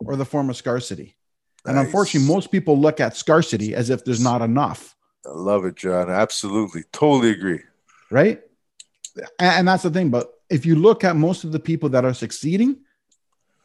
[0.00, 1.16] or the form of scarcity.
[1.64, 1.74] Nice.
[1.74, 4.96] And unfortunately, most people look at scarcity as if there's not enough.
[5.24, 6.10] I love it, John.
[6.10, 6.82] Absolutely.
[6.92, 7.60] Totally agree.
[8.10, 8.40] Right?
[9.38, 10.10] And that's the thing.
[10.10, 12.78] But if you look at most of the people that are succeeding,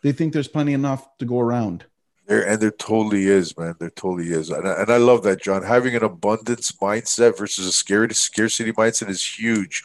[0.03, 1.85] they think there's plenty enough to go around.
[2.27, 3.75] There and there totally is, man.
[3.79, 5.63] There totally is, and I, and I love that, John.
[5.63, 9.81] Having an abundance mindset versus a scarcity scarcity mindset is huge,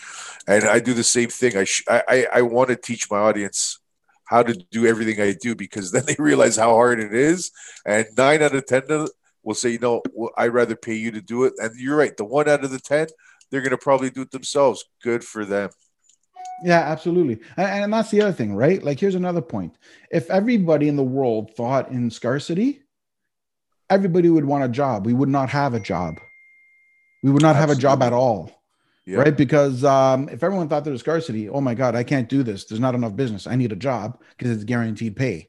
[0.48, 1.56] and I do the same thing.
[1.56, 3.78] I sh- I I want to teach my audience
[4.24, 7.52] how to do everything I do because then they realize how hard it is,
[7.86, 8.82] and nine out of ten
[9.44, 10.02] will say, you know,
[10.36, 11.54] I'd rather pay you to do it.
[11.58, 12.16] And you're right.
[12.16, 13.06] The one out of the ten,
[13.50, 14.84] they're going to probably do it themselves.
[15.02, 15.70] Good for them.
[16.64, 17.40] Yeah, absolutely.
[17.56, 18.82] And, and, that's the other thing, right?
[18.82, 19.76] Like, here's another point.
[20.10, 22.82] If everybody in the world thought in scarcity,
[23.90, 25.06] everybody would want a job.
[25.06, 26.20] We would not have a job.
[27.22, 27.70] We would not Absolutely.
[27.70, 28.62] have a job at all.
[29.06, 29.36] Right.
[29.36, 32.64] Because um, if everyone thought there was scarcity, oh my God, I can't do this.
[32.64, 33.46] There's not enough business.
[33.46, 35.48] I need a job because it's guaranteed pay.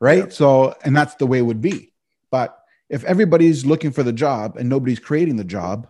[0.00, 0.32] Right.
[0.32, 1.92] So, and that's the way it would be.
[2.30, 2.58] But
[2.90, 5.88] if everybody's looking for the job and nobody's creating the job,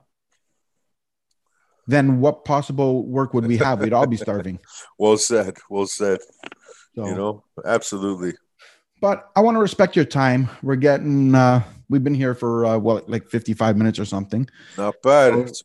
[1.88, 3.80] then what possible work would we have?
[3.80, 4.60] We'd all be starving.
[4.98, 5.56] well said.
[5.70, 6.20] Well said.
[6.94, 8.34] So, you know, absolutely.
[9.00, 10.50] But I want to respect your time.
[10.62, 14.48] We're getting, uh, we've been here for, uh, well, like 55 minutes or something.
[14.76, 15.32] Not bad.
[15.32, 15.64] So, it's,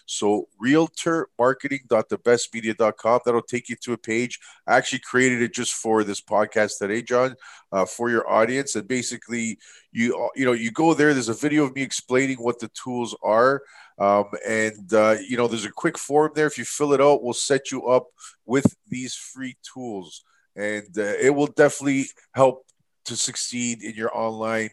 [0.06, 4.38] so realtormarketing.thebestmedia.com that'll take you to a page.
[4.66, 7.34] I actually created it just for this podcast today john
[7.72, 8.76] uh, for your audience.
[8.76, 9.58] And basically
[9.92, 13.16] you you know you go there there's a video of me explaining what the tools
[13.22, 13.62] are.
[13.98, 16.46] Um, and uh, you know there's a quick form there.
[16.46, 18.06] If you fill it out we'll set you up
[18.44, 20.22] with these free tools.
[20.54, 22.64] And uh, it will definitely help
[23.06, 24.70] to succeed in your online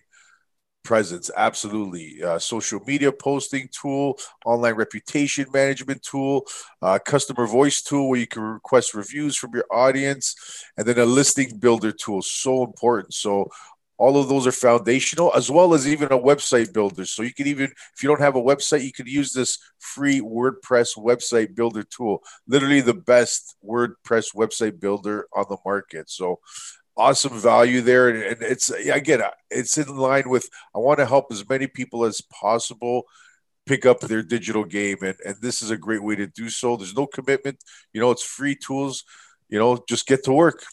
[0.83, 2.21] presence absolutely.
[2.23, 6.45] Uh, social media posting tool online reputation management tool
[6.81, 10.35] uh, customer voice tool where you can request reviews from your audience
[10.77, 13.13] and then a listing builder tool so important.
[13.13, 13.49] So
[13.97, 17.05] all of those are foundational as well as even a website builder.
[17.05, 20.19] So you can even if you don't have a website you can use this free
[20.19, 22.21] wordpress website builder tool.
[22.47, 26.09] Literally the best wordpress website builder on the market.
[26.09, 26.39] So
[26.97, 28.09] awesome value there.
[28.09, 32.21] And it's again it's in line with i want to help as many people as
[32.21, 33.03] possible
[33.65, 34.97] pick up their digital game.
[35.01, 36.75] And, and this is a great way to do so.
[36.75, 37.63] There's no commitment.
[37.93, 39.03] You know it's free tools.
[39.49, 40.63] You know just get to work.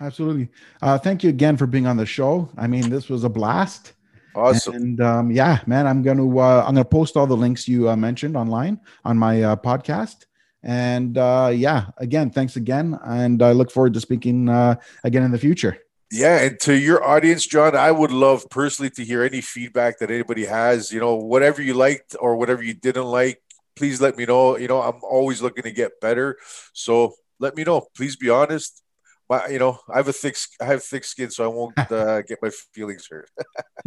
[0.00, 0.48] Absolutely.
[0.80, 2.50] Uh, thank you again for being on the show.
[2.56, 3.94] I mean this was a blast.
[4.34, 4.74] Awesome.
[4.74, 7.96] And um, yeah man i'm gonna uh, i'm gonna post all the links you uh,
[7.96, 10.24] mentioned online on my uh, podcast
[10.62, 12.98] and uh, yeah, again, thanks again.
[13.04, 15.78] And I look forward to speaking uh, again in the future.
[16.10, 20.10] Yeah, and to your audience, John, I would love personally to hear any feedback that
[20.10, 20.92] anybody has.
[20.92, 23.42] You know, whatever you liked or whatever you didn't like,
[23.76, 24.58] please let me know.
[24.58, 26.36] You know, I'm always looking to get better.
[26.74, 27.86] So let me know.
[27.96, 28.82] Please be honest.
[29.30, 32.20] My, you know, I have a thick, I have thick skin, so I won't uh,
[32.22, 33.30] get my feelings hurt.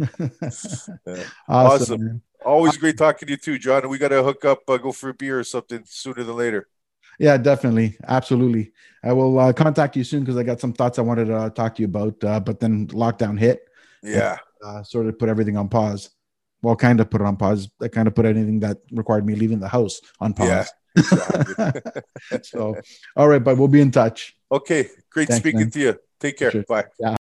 [1.00, 1.30] awesome.
[1.48, 2.22] awesome.
[2.44, 3.88] Always great talking to you too, John.
[3.88, 6.68] We got to hook up, uh, go for a beer or something sooner than later.
[7.18, 8.72] Yeah, definitely, absolutely.
[9.02, 11.50] I will uh, contact you soon because I got some thoughts I wanted to uh,
[11.50, 12.22] talk to you about.
[12.22, 13.60] Uh, but then lockdown hit.
[14.02, 14.38] Yeah.
[14.62, 16.10] And, uh, sort of put everything on pause.
[16.62, 17.68] Well, kind of put it on pause.
[17.80, 20.48] I kind of put anything that required me leaving the house on pause.
[20.48, 20.64] Yeah.
[20.96, 21.92] Exactly.
[22.42, 22.76] so,
[23.16, 24.36] all right, but we'll be in touch.
[24.50, 24.88] Okay.
[25.10, 25.70] Great Thanks, speaking man.
[25.70, 25.98] to you.
[26.18, 26.50] Take care.
[26.50, 26.64] Sure.
[26.68, 26.84] Bye.
[26.98, 27.16] Yeah.